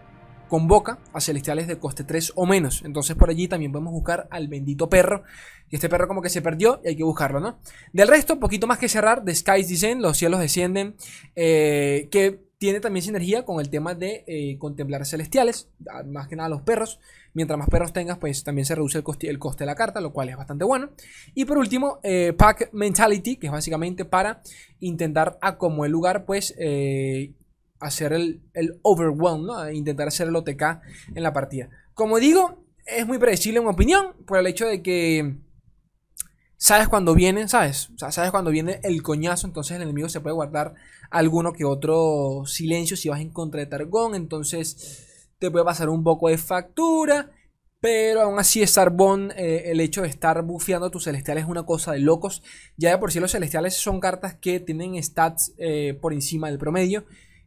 convoca 0.49 0.99
a 1.13 1.21
celestiales 1.21 1.67
de 1.67 1.79
coste 1.79 2.05
3 2.05 2.33
o 2.37 2.47
menos. 2.47 2.83
Entonces 2.85 3.17
por 3.17 3.31
allí 3.31 3.49
también 3.49 3.73
podemos 3.73 3.93
buscar 3.93 4.29
al 4.31 4.49
bendito 4.49 4.89
perro. 4.89 5.25
Y 5.71 5.77
este 5.77 5.89
perro 5.89 6.07
como 6.07 6.23
que 6.23 6.29
se 6.29 6.43
perdió 6.43 6.81
y 6.85 6.89
hay 6.89 6.97
que 6.97 7.05
buscarlo, 7.05 7.41
¿no? 7.41 7.59
Del 7.93 8.09
resto, 8.09 8.39
poquito 8.39 8.67
más 8.67 8.79
que 8.79 8.89
cerrar, 8.89 9.25
The 9.25 9.35
Skies 9.35 9.69
Descend, 9.69 10.01
los 10.01 10.17
cielos 10.17 10.41
descienden, 10.41 10.95
eh, 11.35 12.09
que 12.11 12.45
tiene 12.65 12.81
también 12.81 13.03
sinergia 13.03 13.45
con 13.45 13.61
el 13.61 13.69
tema 13.69 13.95
de 13.95 14.25
eh, 14.27 14.57
contemplar 14.59 15.05
celestiales, 15.05 15.69
más 16.07 16.29
que 16.29 16.35
nada 16.35 16.49
los 16.49 16.63
perros. 16.63 16.99
Mientras 17.35 17.59
más 17.59 17.69
perros 17.69 17.93
tengas, 17.93 18.17
pues 18.17 18.43
también 18.43 18.65
se 18.65 18.75
reduce 18.75 18.97
el 18.97 19.05
coste, 19.05 19.29
de 19.29 19.67
la 19.67 19.75
carta, 19.75 20.01
lo 20.01 20.15
cual 20.15 20.31
es 20.31 20.37
bastante 20.39 20.65
bueno. 20.65 20.89
Y 21.35 21.45
por 21.45 21.59
último, 21.59 22.01
eh, 22.03 22.33
Pack 22.33 22.71
Mentality, 22.73 23.37
que 23.37 23.49
es 23.49 23.53
básicamente 23.53 24.07
para 24.07 24.41
intentar 24.81 25.37
a 25.43 25.59
como 25.59 25.85
el 25.85 25.93
lugar, 25.93 26.25
pues 26.25 26.55
hacer 27.81 28.15
el, 28.15 28.41
el 28.55 28.79
overwhelm, 28.81 29.45
¿no? 29.45 29.71
intentar 29.71 30.09
hacer 30.09 30.29
el 30.29 30.37
OTK 30.37 30.81
en 31.15 31.23
la 31.23 31.35
partida. 31.35 31.69
Como 31.93 32.19
digo, 32.19 32.65
es 32.87 33.07
muy 33.07 33.19
predecible 33.19 33.59
en 33.59 33.67
mi 33.67 33.73
opinión, 33.73 34.15
por 34.27 34.39
el 34.39 34.47
hecho 34.47 34.65
de 34.65 34.81
que 34.81 35.37
sabes 36.65 36.89
cuando 36.89 37.15
viene, 37.15 37.47
¿sabes? 37.47 37.91
Sabes 37.99 38.31
cuando 38.31 38.51
viene 38.51 38.81
el 38.85 39.03
coñazo, 39.03 39.47
entonces 39.47 39.77
el 39.77 39.83
enemigo 39.83 40.09
se 40.09 40.23
puede 40.23 40.35
guardar 40.35 40.73
alguno 41.11 41.53
que 41.53 41.67
otro 41.67 42.45
silencio 42.47 42.97
si 42.97 43.11
vas 43.11 43.21
en 43.21 43.29
contra 43.29 43.61
de 43.61 43.67
Targón, 43.67 44.15
entonces 44.15 45.29
te 45.39 45.51
puede 45.51 45.67
pasar 45.67 45.91
un 45.91 46.03
poco 46.03 46.31
de 46.31 46.39
factura. 46.39 47.31
Pero 47.81 48.23
aún 48.23 48.39
así, 48.39 48.63
Starbone, 48.63 49.35
eh, 49.37 49.71
el 49.71 49.79
hecho 49.79 50.01
de 50.01 50.09
estar 50.09 50.43
bufeando 50.43 50.87
a 50.87 50.91
tus 50.91 51.05
celestiales 51.05 51.45
es 51.45 51.51
una 51.51 51.67
cosa 51.67 51.93
de 51.93 51.99
locos. 51.99 52.43
Ya 52.79 52.89
de 52.93 52.97
por 52.97 53.13
sí 53.13 53.21
los 53.21 53.33
celestiales 53.33 53.77
son 53.77 54.01
cartas 54.01 54.35
que 54.35 54.59
tienen 54.59 55.03
stats 55.03 55.53
eh, 55.59 55.99
por 56.01 56.15
encima 56.15 56.49
del 56.49 56.57
promedio 56.57 57.05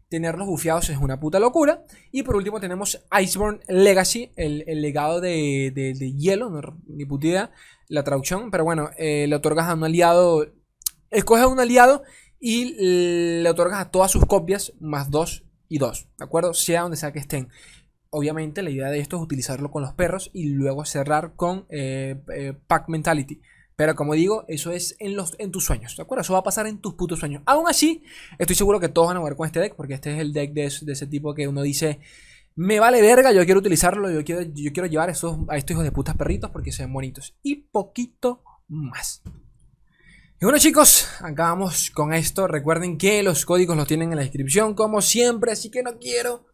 tenerlos 0.09 0.47
bufeados 0.47 0.89
es 0.89 0.97
una 0.97 1.19
puta 1.19 1.39
locura. 1.39 1.83
Y 2.11 2.23
por 2.23 2.35
último 2.35 2.59
tenemos 2.59 3.03
Iceborne 3.19 3.59
Legacy, 3.67 4.31
el, 4.35 4.63
legado 4.81 5.21
de, 5.21 6.13
hielo, 6.17 6.49
no, 6.49 6.61
ni 6.87 7.05
puta 7.05 7.27
idea 7.27 7.51
la 7.89 8.03
traducción, 8.03 8.51
pero 8.51 8.63
bueno, 8.63 8.89
eh, 8.97 9.27
le 9.27 9.35
otorgas 9.35 9.67
a 9.67 9.73
un 9.73 9.83
aliado, 9.83 10.45
escoges 11.09 11.43
a 11.43 11.47
un 11.47 11.59
aliado 11.59 12.03
y 12.39 12.75
le 13.41 13.49
otorgas 13.49 13.79
a 13.79 13.91
todas 13.91 14.11
sus 14.11 14.25
copias 14.25 14.73
más 14.79 15.09
2 15.09 15.45
y 15.69 15.77
2, 15.77 16.07
¿de 16.17 16.25
acuerdo? 16.25 16.53
Sea 16.53 16.81
donde 16.81 16.97
sea 16.97 17.11
que 17.11 17.19
estén. 17.19 17.49
Obviamente 18.09 18.61
la 18.61 18.69
idea 18.69 18.89
de 18.89 18.99
esto 18.99 19.17
es 19.17 19.23
utilizarlo 19.23 19.71
con 19.71 19.81
los 19.81 19.93
perros 19.93 20.29
y 20.33 20.49
luego 20.49 20.85
cerrar 20.85 21.33
con 21.35 21.65
eh, 21.69 22.21
eh, 22.33 22.53
Pack 22.67 22.89
Mentality. 22.89 23.41
Pero 23.77 23.95
como 23.95 24.15
digo, 24.15 24.43
eso 24.47 24.71
es 24.71 24.95
en, 24.97 25.15
los, 25.15 25.35
en 25.37 25.51
tus 25.51 25.63
sueños, 25.63 25.95
¿de 25.95 26.01
acuerdo? 26.01 26.23
Eso 26.23 26.33
va 26.33 26.39
a 26.39 26.43
pasar 26.43 26.65
en 26.65 26.79
tus 26.79 26.95
putos 26.95 27.19
sueños. 27.19 27.43
Aún 27.45 27.69
así, 27.69 28.03
estoy 28.39 28.55
seguro 28.55 28.79
que 28.79 28.89
todos 28.89 29.09
van 29.09 29.17
a 29.17 29.19
jugar 29.19 29.35
con 29.35 29.45
este 29.45 29.59
deck, 29.59 29.75
porque 29.75 29.93
este 29.93 30.15
es 30.15 30.19
el 30.19 30.33
deck 30.33 30.51
de, 30.51 30.65
ese 30.65 31.05
tipo 31.05 31.35
que 31.35 31.47
uno 31.47 31.61
dice, 31.61 31.99
me 32.55 32.79
vale 32.79 33.03
verga, 33.03 33.31
yo 33.31 33.45
quiero 33.45 33.59
utilizarlo, 33.59 34.09
yo 34.09 34.23
quiero, 34.23 34.41
yo 34.41 34.73
quiero 34.73 34.87
llevar 34.87 35.11
esos, 35.11 35.37
a 35.47 35.57
estos 35.57 35.75
hijos 35.75 35.83
de 35.83 35.91
putas 35.91 36.17
perritos 36.17 36.49
porque 36.49 36.71
se 36.71 36.81
ven 36.81 36.91
bonitos. 36.91 37.35
Y 37.43 37.55
poquito 37.55 38.41
más. 38.67 39.21
Y 40.41 40.45
bueno 40.45 40.57
chicos, 40.57 41.09
acabamos 41.19 41.91
con 41.91 42.15
esto. 42.15 42.47
Recuerden 42.47 42.97
que 42.97 43.21
los 43.21 43.45
códigos 43.45 43.77
los 43.77 43.87
tienen 43.87 44.09
en 44.09 44.15
la 44.15 44.23
descripción, 44.23 44.73
como 44.73 45.03
siempre, 45.03 45.51
así 45.51 45.69
que 45.69 45.83
no 45.83 45.99
quiero... 45.99 46.47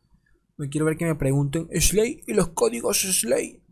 No 0.57 0.69
quiero 0.69 0.85
ver 0.85 0.97
que 0.97 1.05
me 1.05 1.15
pregunten, 1.15 1.69
Slay 1.79 2.21
y 2.27 2.33
los 2.33 2.49
códigos 2.49 2.99
Slay. 2.99 3.62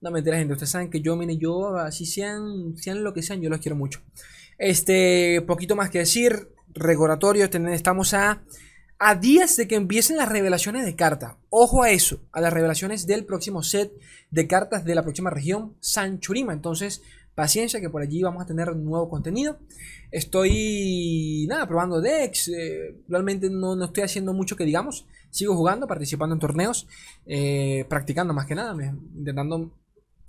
No 0.00 0.10
mentira, 0.10 0.38
gente. 0.38 0.54
Ustedes 0.54 0.70
saben 0.70 0.90
que 0.90 1.02
yo, 1.02 1.14
mire, 1.14 1.36
yo, 1.36 1.76
así 1.76 2.06
sean, 2.06 2.74
sean 2.78 3.04
lo 3.04 3.12
que 3.12 3.22
sean, 3.22 3.42
yo 3.42 3.50
los 3.50 3.60
quiero 3.60 3.76
mucho. 3.76 4.00
Este, 4.56 5.42
poquito 5.46 5.76
más 5.76 5.90
que 5.90 5.98
decir. 5.98 6.48
Recordatorio, 6.72 7.46
estamos 7.46 8.14
a, 8.14 8.42
a 8.98 9.14
días 9.16 9.56
de 9.56 9.66
que 9.66 9.74
empiecen 9.74 10.16
las 10.16 10.28
revelaciones 10.28 10.86
de 10.86 10.94
cartas. 10.94 11.34
Ojo 11.50 11.82
a 11.82 11.90
eso, 11.90 12.20
a 12.32 12.40
las 12.40 12.52
revelaciones 12.52 13.06
del 13.06 13.24
próximo 13.24 13.62
set 13.62 13.92
de 14.30 14.46
cartas 14.46 14.84
de 14.84 14.94
la 14.94 15.02
próxima 15.02 15.30
región, 15.30 15.74
Sanchurima. 15.80 16.52
Entonces, 16.52 17.02
paciencia 17.34 17.80
que 17.80 17.90
por 17.90 18.02
allí 18.02 18.22
vamos 18.22 18.42
a 18.42 18.46
tener 18.46 18.74
nuevo 18.76 19.10
contenido. 19.10 19.58
Estoy, 20.10 21.46
nada, 21.48 21.66
probando 21.66 22.00
decks. 22.00 22.48
Eh, 22.48 22.96
realmente 23.08 23.50
no, 23.50 23.76
no, 23.76 23.86
estoy 23.86 24.04
haciendo 24.04 24.32
mucho 24.32 24.56
que 24.56 24.64
digamos. 24.64 25.06
Sigo 25.30 25.56
jugando, 25.56 25.86
participando 25.86 26.34
en 26.34 26.40
torneos, 26.40 26.86
eh, 27.26 27.84
practicando 27.88 28.32
más 28.32 28.46
que 28.46 28.54
nada, 28.54 28.74
intentando 29.16 29.72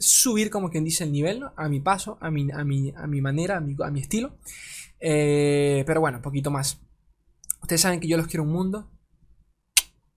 subir, 0.01 0.49
como 0.49 0.69
quien 0.69 0.83
dice, 0.83 1.03
el 1.03 1.11
nivel 1.11 1.43
a 1.55 1.69
mi 1.69 1.79
paso, 1.79 2.17
a 2.21 2.29
mi, 2.31 2.51
a 2.51 2.63
mi, 2.63 2.91
a 2.95 3.07
mi 3.07 3.21
manera, 3.21 3.57
a 3.57 3.59
mi, 3.59 3.75
a 3.83 3.91
mi 3.91 4.01
estilo. 4.01 4.37
Eh, 4.99 5.83
pero 5.85 6.01
bueno, 6.01 6.21
poquito 6.21 6.51
más. 6.51 6.81
Ustedes 7.61 7.81
saben 7.81 7.99
que 7.99 8.07
yo 8.07 8.17
los 8.17 8.27
quiero 8.27 8.43
un 8.43 8.51
mundo 8.51 8.91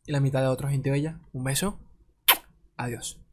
y 0.07 0.13
la 0.13 0.21
mitad 0.21 0.41
de 0.41 0.49
otros 0.49 0.71
gente 0.71 0.91
bella. 0.91 1.21
Un 1.33 1.45
beso. 1.45 1.79
Adiós. 2.77 3.24